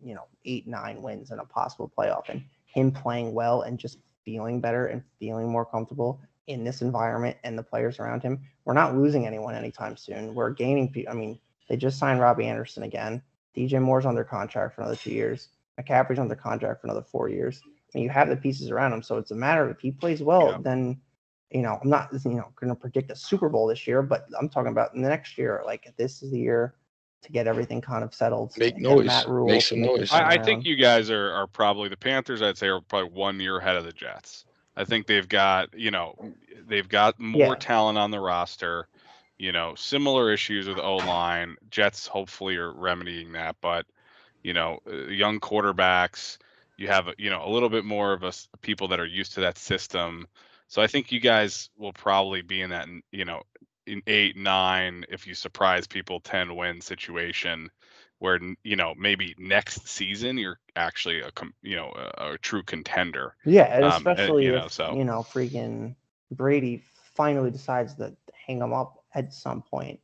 [0.00, 3.98] you know, eight nine wins and a possible playoff, and him playing well and just
[4.24, 8.74] feeling better and feeling more comfortable in this environment and the players around him, we're
[8.74, 10.34] not losing anyone anytime soon.
[10.34, 10.94] We're gaining.
[11.10, 11.40] I mean,
[11.72, 13.22] they just signed Robbie Anderson again.
[13.56, 15.48] DJ Moore's under contract for another two years.
[15.80, 17.62] McCaffrey's under contract for another four years.
[17.64, 19.90] I mean, you have the pieces around him, so it's a matter of if he
[19.90, 20.58] plays well, Yeah.
[20.60, 21.00] then
[21.50, 24.26] you know, I'm not, you know, going to predict a Super Bowl this year, but
[24.38, 25.62] I'm talking about in the next year.
[25.64, 26.74] Like this is the year
[27.22, 28.52] to get everything kind of settled.
[28.58, 29.06] Make noise.
[29.06, 30.12] Matt Rhule Make some noise.
[30.12, 32.42] I, I think you guys are, are probably the Panthers.
[32.42, 34.44] I'd say are probably one year ahead of the Jets.
[34.76, 36.16] I think they've got you know
[36.66, 37.54] they've got more Yeah.
[37.54, 38.88] talent on the roster.
[39.42, 41.56] You know, similar issues with O line.
[41.68, 43.86] Jets hopefully are remedying that, but
[44.44, 46.38] you know, uh, young quarterbacks.
[46.76, 49.40] You have you know a little bit more of us people that are used to
[49.40, 50.28] that system.
[50.68, 53.42] So I think you guys will probably be in that you know
[53.84, 57.68] in eight nine if you surprise people ten win situation
[58.20, 61.32] where you know maybe next season you're actually a
[61.62, 63.34] you know a, a true contender.
[63.44, 65.96] Yeah, and um, and, especially you if know, so- you know freaking
[66.30, 66.84] Brady
[67.16, 68.14] finally decides to
[68.46, 70.00] hang him up at some point.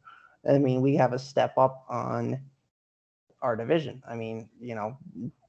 [0.48, 2.40] I mean, we have a step up on
[3.42, 4.02] our division.
[4.08, 4.96] I mean, you know,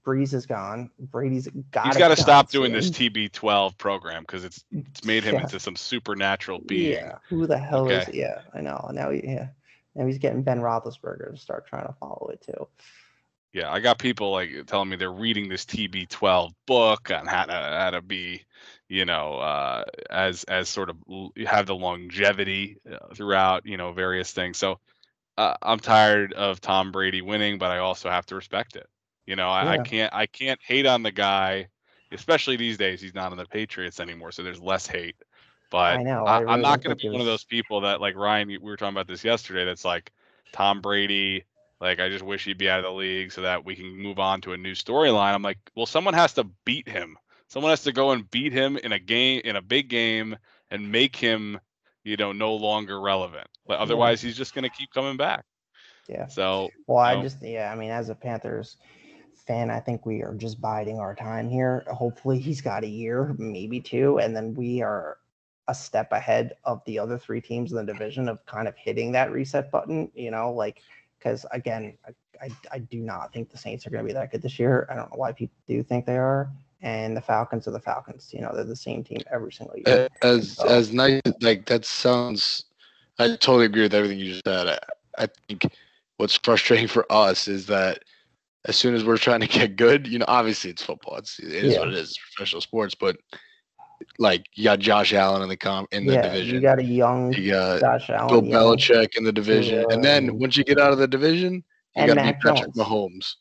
[0.05, 0.89] Brees is gone.
[0.99, 1.87] Brady's got.
[1.87, 5.41] He's got to stop doing this TB12 program because it's it's made him Yeah.
[5.41, 6.93] into some supernatural being.
[6.93, 8.07] Yeah, who the hell is?
[8.07, 8.19] Okay.
[8.19, 8.89] Yeah, I know.
[8.93, 9.49] Now, he, yeah,
[9.95, 12.67] now he's getting Ben Roethlisberger to start trying to follow it too.
[13.53, 17.53] Yeah, I got people like telling me they're reading this TB12 book on how to
[17.53, 18.43] how to be,
[18.89, 20.97] you know, uh, as as sort of
[21.47, 24.57] have the longevity uh, throughout, you know, various things.
[24.57, 24.79] So
[25.37, 28.87] uh, I'm tired of Tom Brady winning, but I also have to respect it.
[29.27, 31.67] You know, I, I can't I can't hate on the guy,
[32.11, 33.01] especially these days.
[33.01, 35.15] He's not on the Patriots anymore, so there's less hate.
[35.69, 38.01] But I know, I really am not going to be one of those people that
[38.01, 38.47] like Ryan.
[38.47, 39.65] We were talking about this yesterday.
[39.65, 40.11] That's like
[40.51, 41.45] Tom Brady.
[41.79, 44.19] Like I just wish he'd be out of the league so that we can move
[44.19, 45.33] on to a new storyline.
[45.33, 47.17] I'm like, well, someone has to beat him.
[47.49, 50.37] Someone has to go and beat him in a game in a big game
[50.69, 51.59] and make him,
[52.03, 53.47] you know, no longer relevant.
[53.65, 55.45] But otherwise, he's just going to keep coming back.
[56.07, 56.27] Yeah.
[56.27, 57.23] So Well, I No.
[57.23, 58.77] just yeah, I mean, as a Panthers
[59.47, 61.83] fan, I think we are just biding our time here.
[61.87, 65.17] Hopefully, he's got a year, maybe two, and then we are
[65.67, 69.11] a step ahead of the other three teams in the division of kind of hitting
[69.13, 70.11] that reset button.
[70.13, 70.83] You know, like
[71.17, 74.31] because again, I, I I do not think the Saints are going to be that
[74.31, 74.87] good this year.
[74.89, 76.51] I don't know why people do think they are.
[76.81, 78.29] And the Falcons are the Falcons.
[78.33, 80.07] You know, they're the same team every single year.
[80.21, 82.65] As So- as nice like that sounds,
[83.19, 84.67] I totally agree with everything you just said.
[84.67, 85.65] I, I think
[86.17, 88.03] what's frustrating for us is that
[88.65, 91.17] as soon as we're trying to get good, you know, obviously it's football.
[91.17, 91.79] It's it is Yeah.
[91.79, 92.95] what it is, it's professional sports.
[92.95, 93.17] But
[94.17, 96.55] like you got Josh Allen in the com in the yeah, division.
[96.55, 100.01] you got a young You got Josh Allen, Bill young- Belichick in the division, and
[100.01, 101.61] then once you get out of the division,
[101.97, 102.77] you got to beat Patrick Jones.
[102.77, 103.35] Mahomes.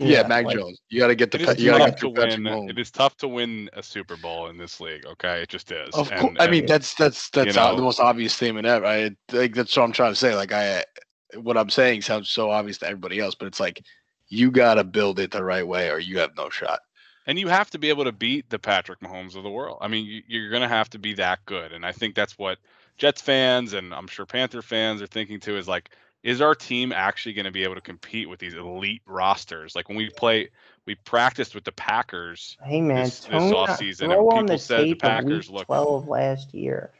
[0.00, 0.80] Yeah, Yeah, Mac like- Jones.
[0.88, 2.70] You got to get the it Pa- you got to get to win.
[2.70, 5.04] It is tough to win a Super Bowl in this league.
[5.06, 5.94] Okay, it just is.
[5.94, 8.86] Of And- course, I mean that's that's that's the most obvious statement ever.
[8.86, 10.34] I like that's what I'm trying to say.
[10.34, 10.84] Like I,
[11.34, 13.82] what I'm saying sounds so obvious to everybody else, but it's like
[14.28, 16.80] you got to build it the right way, or you have no shot.
[17.26, 19.78] And you have to be able to beat the Patrick Mahomes of the world.
[19.80, 21.72] I mean, you're going to have to be that good.
[21.72, 22.58] And I think that's what
[22.98, 25.90] Jets fans and I'm sure Panther fans are thinking too is like,
[26.22, 29.74] is our team actually going to be able to compete with these elite rosters?
[29.74, 30.48] Like when we play,
[30.86, 32.56] we practiced with the Packers.
[32.64, 34.96] Hey man, this- this Tony, uh, offseason, and throw on people the said the tape
[35.04, 36.92] of Packers week look- 12 last year.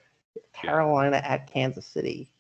[0.53, 2.31] Carolina at Kansas City.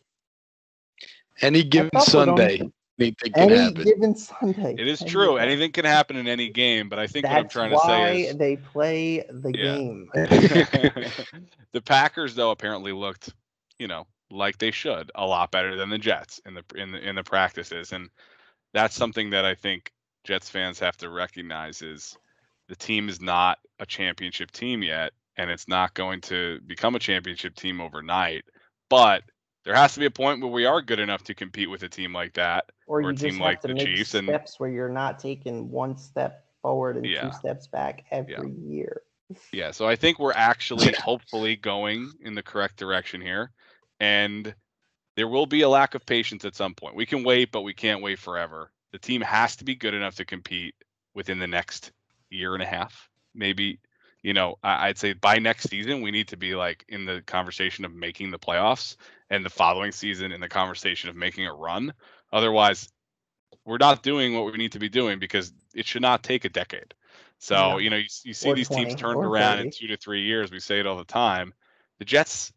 [1.40, 3.84] Any given thought we'd only- Sunday, anything can Any happen.
[3.84, 4.74] given Sunday.
[4.78, 5.26] It is Any true.
[5.32, 6.88] given- Anything can happen in any game.
[6.88, 9.74] But I think what I'm trying to say is they play the Yeah.
[9.76, 10.10] game.
[11.72, 13.30] the Packers, though, apparently looked,
[13.78, 17.08] you know, like they should a lot better than the Jets in the in the
[17.08, 18.08] in the practices, and
[18.72, 19.92] that's something that I think
[20.24, 22.16] Jets fans have to recognize is
[22.68, 26.98] the team is not a championship team yet, and it's not going to become a
[27.00, 28.44] championship team overnight.
[28.88, 29.22] But
[29.64, 31.88] there has to be a point where we are good enough to compete with a
[31.88, 32.66] team like that.
[32.86, 35.70] or or you a just team like the Chiefs and- steps where you're not taking
[35.70, 37.22] one step forward and Yeah.
[37.22, 39.02] two steps back every year.
[39.52, 43.50] Yeah, so I think we're actually hopefully going in the correct direction here.
[44.02, 44.52] And
[45.14, 46.96] there will be a lack of patience at some point.
[46.96, 48.72] We can wait, but we can't wait forever.
[48.90, 50.74] The team has to be good enough to compete
[51.14, 51.92] within the next
[52.28, 53.08] year and a half.
[53.32, 53.78] Maybe,
[54.24, 57.84] you know, I'd say by next season, we need to be like in the conversation
[57.84, 58.96] of making the playoffs
[59.30, 61.94] and the following season in the conversation of making a run.
[62.32, 62.88] Otherwise,
[63.64, 66.48] we're not doing what we need to be doing because it should not take a
[66.48, 66.92] decade.
[67.38, 67.78] So, No.
[67.78, 69.96] you know, you, you see Or these teams 20, turned or around in two to
[69.96, 70.50] three years.
[70.50, 71.54] We say it all the time.
[72.00, 72.52] The Jets,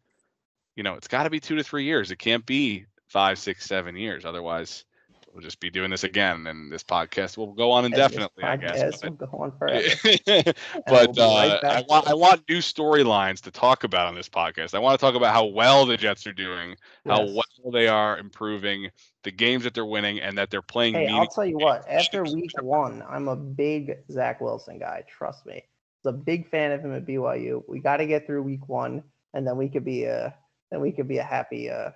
[0.76, 2.10] you know, it's got to be two to three years.
[2.10, 4.24] It can't be five, six, seven years.
[4.24, 4.84] Otherwise,
[5.32, 8.44] we'll just be doing this again, and this podcast will go on indefinitely.
[8.44, 9.02] I guess.
[9.02, 9.86] will go on forever.
[10.86, 14.74] but right uh, I want I want new storylines to talk about on this podcast.
[14.74, 18.18] I want to talk about how well the Jets are doing, how well they are
[18.18, 18.90] improving,
[19.22, 20.94] the games that they're winning, and that they're playing.
[20.94, 21.88] Hey, I'll tell you what.
[21.88, 25.04] After week one, I'm a big Zach Wilson guy.
[25.08, 25.54] Trust me.
[25.54, 27.62] I was a big fan of him at BYU.
[27.66, 29.02] We got to get through week one,
[29.34, 30.34] and then we could be a
[30.70, 31.90] then we could be a happy uh,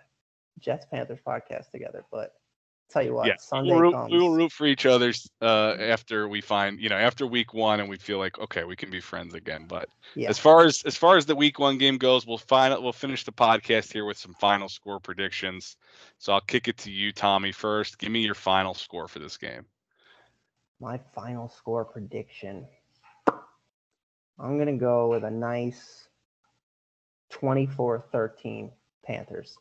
[0.59, 2.05] Jets Panthers podcast together.
[2.11, 2.33] But
[2.91, 4.13] tell you what, yeah, Sunday we'll root, comes.
[4.13, 7.81] we will root for each other's uh, after we find you know after week one
[7.81, 9.67] and we feel like okay we can be friends again.
[9.69, 12.75] But yeah, as far as as far as the week one game goes, we'll find
[12.83, 15.77] we'll finish the podcast here with some final score predictions.
[16.19, 17.99] So I'll kick it to you, Tommy, first.
[17.99, 19.65] Give me your final score for this game.
[20.81, 22.67] my final score prediction.
[24.39, 26.09] I'm gonna go with a nice
[27.33, 28.71] 24-13
[29.05, 29.57] Panthers.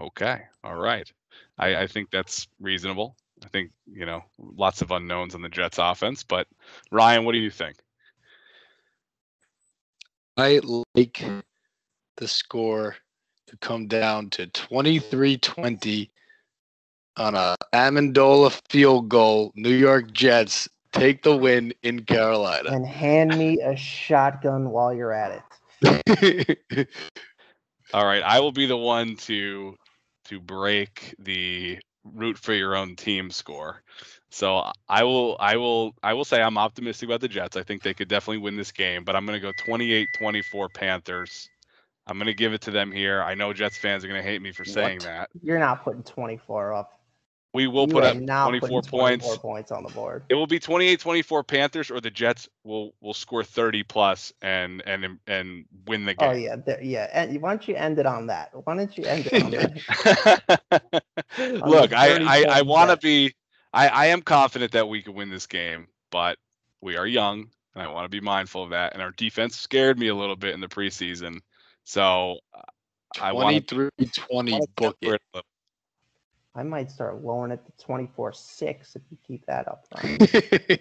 [0.00, 0.42] Okay.
[0.64, 1.10] All right.
[1.58, 3.16] I, I think that's reasonable.
[3.44, 6.46] I think, you know, lots of unknowns on the Jets offense, but
[6.90, 7.76] Ryan, what do you think?
[10.36, 10.60] I
[10.94, 11.22] like
[12.16, 12.96] the score
[13.46, 16.10] to come down to 23-20
[17.16, 19.52] on a Ammendola field goal.
[19.54, 22.70] New York Jets take the win in Carolina.
[22.70, 25.42] And hand me a shotgun while you're at
[25.82, 26.88] it.
[27.94, 28.22] All right.
[28.22, 29.76] I will be the one to
[30.26, 33.82] to break the root for your own team score.
[34.30, 37.56] So I will I will I will say I'm optimistic about the Jets.
[37.56, 41.48] I think they could definitely win this game, but I'm going to go 28-24 Panthers.
[42.06, 43.22] I'm going to give it to them here.
[43.22, 45.06] I know Jets fans are going to hate me for saying What?
[45.06, 45.30] that.
[45.42, 46.99] You're not putting 24 up.
[47.52, 49.36] We will You put up 24 putting 24 points.
[49.38, 50.22] points on the board.
[50.28, 55.18] It will be 28-24 Panthers, or the Jets will will score 30 plus and and
[55.26, 56.28] and win the game.
[56.28, 57.08] Oh yeah, there, yeah.
[57.12, 58.50] And why don't you end it on that?
[58.64, 61.02] Why don't you end it on that?
[61.66, 63.34] Look, I I, I want to be.
[63.72, 66.38] I I am confident that we can win this game, but
[66.80, 68.92] we are young, and I want to be mindful of that.
[68.92, 71.40] And our defense scared me a little bit in the preseason,
[71.82, 72.60] so uh,
[73.20, 75.20] I want 23 20 to book it.
[76.54, 79.86] I might start lowering it to 24-6 if you keep that up.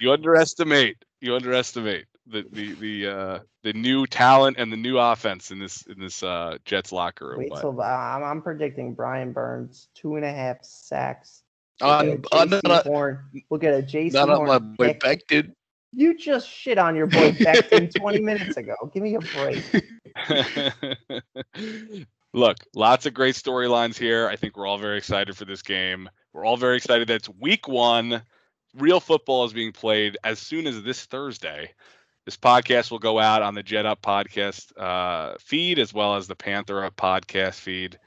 [0.00, 0.96] You underestimate.
[1.20, 5.82] You underestimate the the the uh the new talent and the new offense in this
[5.86, 7.38] in this uh Jets locker room.
[7.38, 11.42] Wait but- till uh, I'm, I'm predicting Brian Burns two and a half sacks.
[11.80, 13.24] We'll get on, a on, Horn.
[13.48, 15.28] We'll get a Jaycee not on my Horn boy pick.
[15.28, 15.52] Becton.
[15.92, 18.74] You just shit on your boy Becton 20 minutes ago.
[18.94, 19.62] Give me a break.
[22.34, 24.28] Look, lots of great storylines here.
[24.28, 26.08] I think we're all very excited for this game.
[26.32, 28.22] We're all very excited that it's week one.
[28.74, 31.72] Real football is being played as soon as this Thursday.
[32.24, 36.26] This podcast will go out on the Jet Up podcast uh, feed as well as
[36.26, 37.98] the Panther Up podcast feed.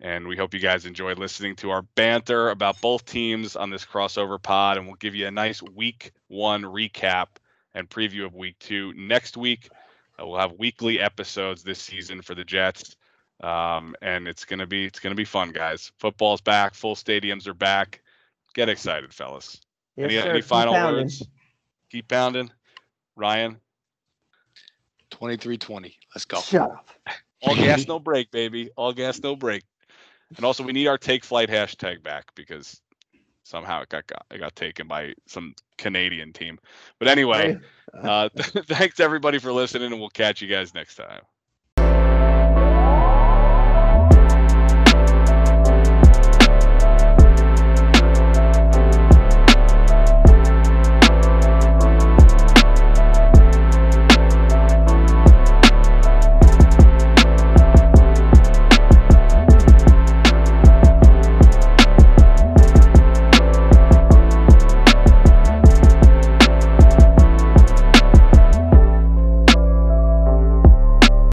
[0.00, 3.86] And we hope you guys enjoyed listening to our banter about both teams on this
[3.86, 4.76] crossover pod.
[4.76, 7.26] And we'll give you a nice week one recap
[7.74, 9.70] and preview of week two next week.
[10.20, 12.96] Uh, we'll have weekly episodes this season for the Jets,
[13.42, 15.92] um, and it's gonna be it's gonna be fun, guys.
[15.98, 18.00] Football's back, full stadiums are back.
[18.54, 19.60] Get excited, fellas.
[19.96, 20.30] Yes, any sir.
[20.30, 21.02] any final pounding.
[21.02, 21.22] words?
[21.90, 22.50] Keep pounding,
[23.14, 23.58] Ryan.
[25.10, 25.96] 23 20.
[26.14, 26.40] Let's go.
[26.40, 26.88] Shut up.
[27.42, 28.70] All gas, no brake, baby.
[28.76, 29.64] All gas, no brake.
[30.36, 32.80] And also, we need our take flight hashtag back because
[33.44, 36.58] somehow it got, got it got taken by some Canadian team.
[36.98, 37.58] But anyway,
[37.94, 41.20] uh, thanks everybody for listening, and we'll catch you guys next time.